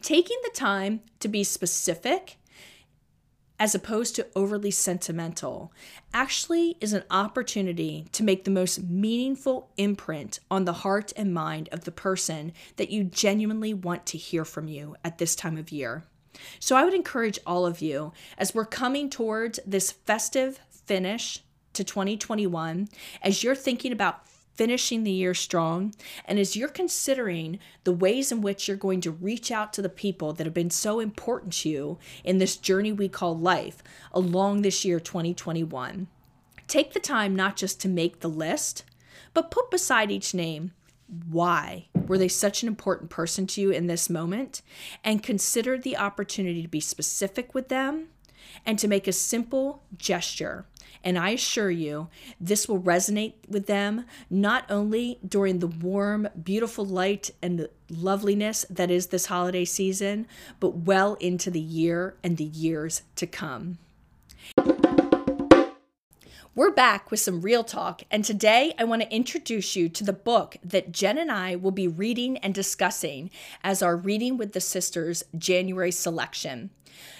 Taking 0.00 0.38
the 0.42 0.50
time 0.54 1.00
to 1.20 1.28
be 1.28 1.44
specific 1.44 2.38
as 3.62 3.76
opposed 3.76 4.16
to 4.16 4.26
overly 4.34 4.72
sentimental, 4.72 5.72
actually 6.12 6.76
is 6.80 6.92
an 6.92 7.04
opportunity 7.12 8.06
to 8.10 8.24
make 8.24 8.42
the 8.42 8.50
most 8.50 8.82
meaningful 8.82 9.70
imprint 9.76 10.40
on 10.50 10.64
the 10.64 10.72
heart 10.72 11.12
and 11.16 11.32
mind 11.32 11.68
of 11.70 11.84
the 11.84 11.92
person 11.92 12.52
that 12.74 12.90
you 12.90 13.04
genuinely 13.04 13.72
want 13.72 14.04
to 14.04 14.18
hear 14.18 14.44
from 14.44 14.66
you 14.66 14.96
at 15.04 15.18
this 15.18 15.36
time 15.36 15.56
of 15.56 15.70
year. 15.70 16.02
So 16.58 16.76
I 16.76 16.84
would 16.84 16.94
encourage 16.94 17.38
all 17.46 17.66
of 17.66 17.80
you 17.80 18.12
as 18.38 18.54
we're 18.54 18.64
coming 18.64 19.10
towards 19.10 19.60
this 19.66 19.90
festive 19.90 20.60
finish 20.70 21.40
to 21.72 21.84
2021, 21.84 22.88
as 23.22 23.42
you're 23.42 23.54
thinking 23.54 23.92
about 23.92 24.26
finishing 24.54 25.02
the 25.02 25.10
year 25.10 25.34
strong, 25.34 25.94
and 26.24 26.38
as 26.38 26.56
you're 26.56 26.68
considering 26.68 27.58
the 27.84 27.92
ways 27.92 28.30
in 28.30 28.42
which 28.42 28.68
you're 28.68 28.76
going 28.76 29.00
to 29.00 29.10
reach 29.10 29.50
out 29.50 29.72
to 29.72 29.82
the 29.82 29.88
people 29.88 30.32
that 30.32 30.46
have 30.46 30.54
been 30.54 30.70
so 30.70 31.00
important 31.00 31.52
to 31.52 31.68
you 31.68 31.98
in 32.22 32.38
this 32.38 32.56
journey 32.56 32.92
we 32.92 33.08
call 33.08 33.36
life 33.36 33.82
along 34.12 34.62
this 34.62 34.84
year 34.84 35.00
2021, 35.00 36.06
take 36.68 36.92
the 36.92 37.00
time 37.00 37.34
not 37.34 37.56
just 37.56 37.80
to 37.80 37.88
make 37.88 38.20
the 38.20 38.28
list, 38.28 38.84
but 39.34 39.50
put 39.50 39.70
beside 39.70 40.10
each 40.10 40.34
name 40.34 40.72
why 41.28 41.86
were 41.94 42.18
they 42.18 42.28
such 42.28 42.62
an 42.62 42.68
important 42.68 43.10
person 43.10 43.46
to 43.46 43.60
you 43.60 43.70
in 43.70 43.86
this 43.86 44.08
moment 44.08 44.62
and 45.04 45.22
consider 45.22 45.76
the 45.76 45.96
opportunity 45.96 46.62
to 46.62 46.68
be 46.68 46.80
specific 46.80 47.54
with 47.54 47.68
them 47.68 48.08
and 48.64 48.78
to 48.78 48.88
make 48.88 49.06
a 49.06 49.12
simple 49.12 49.82
gesture 49.96 50.66
and 51.04 51.18
I 51.18 51.30
assure 51.30 51.70
you, 51.70 52.08
this 52.40 52.68
will 52.68 52.80
resonate 52.80 53.34
with 53.48 53.66
them 53.66 54.04
not 54.30 54.64
only 54.70 55.18
during 55.26 55.58
the 55.58 55.66
warm, 55.66 56.28
beautiful 56.42 56.84
light 56.84 57.30
and 57.42 57.58
the 57.58 57.70
loveliness 57.90 58.64
that 58.70 58.90
is 58.90 59.08
this 59.08 59.26
holiday 59.26 59.64
season, 59.64 60.26
but 60.60 60.76
well 60.76 61.14
into 61.14 61.50
the 61.50 61.60
year 61.60 62.14
and 62.22 62.36
the 62.36 62.44
years 62.44 63.02
to 63.16 63.26
come. 63.26 63.78
We're 66.54 66.70
back 66.70 67.10
with 67.10 67.20
some 67.20 67.40
real 67.40 67.64
talk, 67.64 68.02
and 68.10 68.22
today 68.22 68.74
I 68.78 68.84
want 68.84 69.00
to 69.00 69.10
introduce 69.10 69.74
you 69.74 69.88
to 69.88 70.04
the 70.04 70.12
book 70.12 70.58
that 70.62 70.92
Jen 70.92 71.16
and 71.16 71.32
I 71.32 71.56
will 71.56 71.70
be 71.70 71.88
reading 71.88 72.36
and 72.36 72.52
discussing 72.52 73.30
as 73.64 73.80
our 73.80 73.96
Reading 73.96 74.36
with 74.36 74.52
the 74.52 74.60
Sisters 74.60 75.24
January 75.38 75.90
selection. 75.90 76.68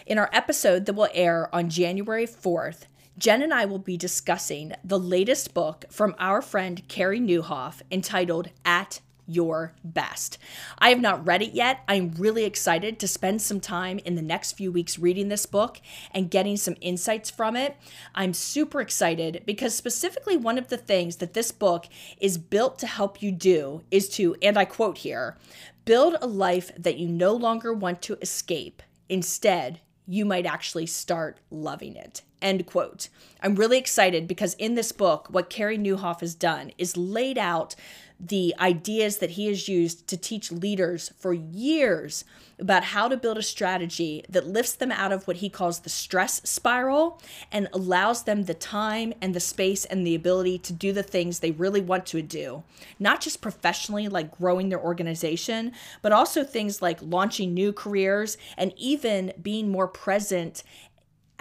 In 0.04 0.18
our 0.18 0.28
episode 0.34 0.84
that 0.84 0.92
will 0.92 1.08
air 1.14 1.48
on 1.54 1.70
January 1.70 2.26
4th, 2.26 2.82
Jen 3.16 3.40
and 3.40 3.54
I 3.54 3.64
will 3.64 3.78
be 3.78 3.96
discussing 3.96 4.74
the 4.84 4.98
latest 4.98 5.54
book 5.54 5.86
from 5.88 6.14
our 6.18 6.42
friend 6.42 6.86
Carey 6.88 7.18
Nieuwhof 7.18 7.80
entitled 7.90 8.50
At 8.66 9.00
your 9.26 9.74
best. 9.84 10.38
I 10.78 10.90
have 10.90 11.00
not 11.00 11.26
read 11.26 11.42
it 11.42 11.52
yet. 11.52 11.80
I'm 11.88 12.12
really 12.18 12.44
excited 12.44 12.98
to 12.98 13.08
spend 13.08 13.42
some 13.42 13.60
time 13.60 13.98
in 14.04 14.14
the 14.14 14.22
next 14.22 14.52
few 14.52 14.72
weeks 14.72 14.98
reading 14.98 15.28
this 15.28 15.46
book 15.46 15.80
and 16.12 16.30
getting 16.30 16.56
some 16.56 16.76
insights 16.80 17.30
from 17.30 17.56
it. 17.56 17.76
I'm 18.14 18.34
super 18.34 18.80
excited 18.80 19.42
because, 19.46 19.74
specifically, 19.74 20.36
one 20.36 20.58
of 20.58 20.68
the 20.68 20.76
things 20.76 21.16
that 21.16 21.34
this 21.34 21.52
book 21.52 21.86
is 22.20 22.38
built 22.38 22.78
to 22.80 22.86
help 22.86 23.22
you 23.22 23.32
do 23.32 23.82
is 23.90 24.08
to, 24.10 24.36
and 24.42 24.58
I 24.58 24.64
quote 24.64 24.98
here, 24.98 25.36
build 25.84 26.16
a 26.20 26.26
life 26.26 26.70
that 26.76 26.98
you 26.98 27.08
no 27.08 27.32
longer 27.32 27.72
want 27.72 28.02
to 28.02 28.18
escape. 28.20 28.82
Instead, 29.08 29.80
you 30.06 30.24
might 30.24 30.46
actually 30.46 30.86
start 30.86 31.38
loving 31.50 31.96
it. 31.96 32.22
End 32.40 32.66
quote. 32.66 33.08
I'm 33.40 33.54
really 33.54 33.78
excited 33.78 34.26
because 34.26 34.54
in 34.54 34.74
this 34.74 34.90
book, 34.90 35.28
what 35.30 35.48
Carey 35.48 35.78
Nieuwhof 35.78 36.20
has 36.20 36.34
done 36.34 36.72
is 36.76 36.96
laid 36.96 37.38
out 37.38 37.76
the 38.24 38.54
ideas 38.60 39.18
that 39.18 39.30
he 39.30 39.46
has 39.48 39.68
used 39.68 40.06
to 40.06 40.16
teach 40.16 40.52
leaders 40.52 41.12
for 41.18 41.32
years 41.32 42.24
about 42.60 42.84
how 42.84 43.08
to 43.08 43.16
build 43.16 43.36
a 43.36 43.42
strategy 43.42 44.24
that 44.28 44.46
lifts 44.46 44.74
them 44.74 44.92
out 44.92 45.10
of 45.10 45.26
what 45.26 45.38
he 45.38 45.48
calls 45.48 45.80
the 45.80 45.90
stress 45.90 46.40
spiral 46.48 47.20
and 47.50 47.68
allows 47.72 48.22
them 48.22 48.44
the 48.44 48.54
time 48.54 49.12
and 49.20 49.34
the 49.34 49.40
space 49.40 49.84
and 49.86 50.06
the 50.06 50.14
ability 50.14 50.56
to 50.56 50.72
do 50.72 50.92
the 50.92 51.02
things 51.02 51.40
they 51.40 51.50
really 51.50 51.80
want 51.80 52.06
to 52.06 52.22
do. 52.22 52.62
Not 53.00 53.20
just 53.20 53.40
professionally, 53.40 54.06
like 54.06 54.38
growing 54.38 54.68
their 54.68 54.80
organization, 54.80 55.72
but 56.00 56.12
also 56.12 56.44
things 56.44 56.80
like 56.80 57.00
launching 57.02 57.52
new 57.52 57.72
careers 57.72 58.38
and 58.56 58.72
even 58.76 59.32
being 59.42 59.68
more 59.68 59.88
present 59.88 60.62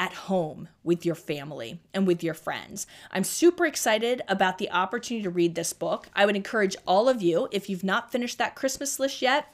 at 0.02 0.14
home 0.14 0.68
with 0.84 1.06
your 1.06 1.14
family 1.14 1.80
and 1.94 2.08
with 2.08 2.24
your 2.24 2.34
friends. 2.34 2.88
I'm 3.12 3.24
super 3.24 3.68
excited 3.68 4.24
about 4.28 4.58
the 4.58 4.72
opportunity 4.72 5.22
to 5.22 5.30
read 5.30 5.54
this 5.54 5.74
book. 5.74 6.10
I 6.16 6.26
would 6.26 6.36
encourage 6.36 6.76
all 6.88 7.08
of 7.08 7.22
you, 7.22 7.48
if 7.52 7.70
you've 7.70 7.84
not 7.84 8.12
finished 8.12 8.40
that 8.40 8.56
Christmas 8.56 9.00
list 9.00 9.22
yet, 9.22 9.54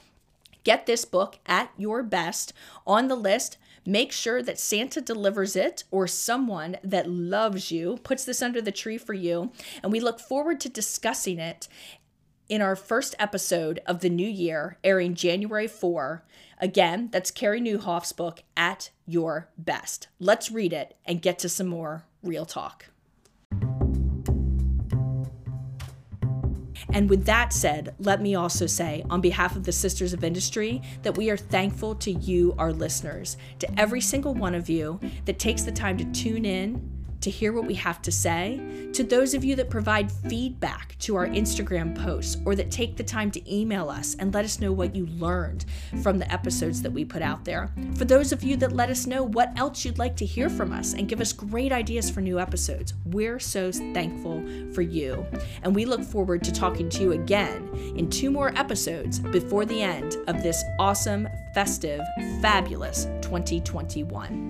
get 0.64 0.86
this 0.86 1.04
book 1.04 1.38
at 1.44 1.70
your 1.76 2.02
best 2.02 2.54
on 2.86 3.08
the 3.08 3.14
list. 3.14 3.58
Make 3.84 4.10
sure 4.10 4.42
that 4.42 4.58
Santa 4.58 5.02
delivers 5.02 5.54
it 5.54 5.84
or 5.90 6.06
someone 6.06 6.78
that 6.82 7.10
loves 7.10 7.70
you 7.70 7.98
puts 8.02 8.24
this 8.24 8.40
under 8.40 8.62
the 8.62 8.72
tree 8.72 8.96
for 8.96 9.12
you. 9.12 9.52
And 9.82 9.92
we 9.92 10.00
look 10.00 10.18
forward 10.18 10.60
to 10.60 10.70
discussing 10.70 11.38
it 11.38 11.68
in 12.48 12.62
our 12.62 12.74
first 12.76 13.14
episode 13.18 13.80
of 13.86 14.00
the 14.00 14.08
new 14.08 14.28
year, 14.28 14.78
airing 14.82 15.14
January 15.14 15.68
4. 15.68 16.24
Again, 16.60 17.08
that's 17.12 17.30
Carey 17.30 17.60
Nieuwhof's 17.60 18.12
book, 18.12 18.42
At 18.56 18.90
Your 19.06 19.48
Best. 19.58 20.08
Let's 20.18 20.50
read 20.50 20.72
it 20.72 20.96
and 21.04 21.22
get 21.22 21.38
to 21.40 21.48
some 21.48 21.66
more 21.66 22.04
real 22.22 22.46
talk. 22.46 22.86
And 26.90 27.10
with 27.10 27.26
that 27.26 27.52
said, 27.52 27.94
let 27.98 28.22
me 28.22 28.34
also 28.34 28.66
say, 28.66 29.04
on 29.10 29.20
behalf 29.20 29.54
of 29.54 29.64
the 29.64 29.72
Sisters 29.72 30.14
of 30.14 30.24
Industry, 30.24 30.80
that 31.02 31.18
we 31.18 31.28
are 31.28 31.36
thankful 31.36 31.94
to 31.96 32.10
you, 32.10 32.54
our 32.56 32.72
listeners, 32.72 33.36
to 33.58 33.78
every 33.78 34.00
single 34.00 34.34
one 34.34 34.54
of 34.54 34.70
you 34.70 34.98
that 35.26 35.38
takes 35.38 35.64
the 35.64 35.72
time 35.72 35.98
to 35.98 36.04
tune 36.06 36.46
in 36.46 36.97
to 37.28 37.36
hear 37.36 37.52
what 37.52 37.66
we 37.66 37.74
have 37.74 38.00
to 38.00 38.10
say, 38.10 38.58
to 38.94 39.04
those 39.04 39.34
of 39.34 39.44
you 39.44 39.54
that 39.54 39.68
provide 39.68 40.10
feedback 40.10 40.96
to 40.98 41.14
our 41.14 41.26
Instagram 41.26 41.94
posts 41.94 42.38
or 42.46 42.54
that 42.54 42.70
take 42.70 42.96
the 42.96 43.04
time 43.04 43.30
to 43.30 43.54
email 43.54 43.90
us 43.90 44.14
and 44.14 44.32
let 44.32 44.46
us 44.46 44.60
know 44.60 44.72
what 44.72 44.96
you 44.96 45.04
learned 45.08 45.66
from 46.02 46.18
the 46.18 46.32
episodes 46.32 46.80
that 46.80 46.90
we 46.90 47.04
put 47.04 47.20
out 47.20 47.44
there, 47.44 47.70
for 47.96 48.06
those 48.06 48.32
of 48.32 48.42
you 48.42 48.56
that 48.56 48.72
let 48.72 48.88
us 48.88 49.06
know 49.06 49.22
what 49.22 49.52
else 49.58 49.84
you'd 49.84 49.98
like 49.98 50.16
to 50.16 50.24
hear 50.24 50.48
from 50.48 50.72
us 50.72 50.94
and 50.94 51.06
give 51.06 51.20
us 51.20 51.34
great 51.34 51.70
ideas 51.70 52.08
for 52.08 52.22
new 52.22 52.40
episodes. 52.40 52.94
We're 53.04 53.38
so 53.38 53.70
thankful 53.70 54.42
for 54.72 54.80
you. 54.80 55.26
And 55.62 55.74
we 55.74 55.84
look 55.84 56.02
forward 56.02 56.42
to 56.44 56.52
talking 56.52 56.88
to 56.88 57.02
you 57.02 57.12
again 57.12 57.68
in 57.94 58.08
two 58.08 58.30
more 58.30 58.58
episodes 58.58 59.18
before 59.18 59.66
the 59.66 59.82
end 59.82 60.16
of 60.28 60.42
this 60.42 60.64
awesome, 60.78 61.28
festive, 61.52 62.00
fabulous 62.40 63.04
2021. 63.20 64.48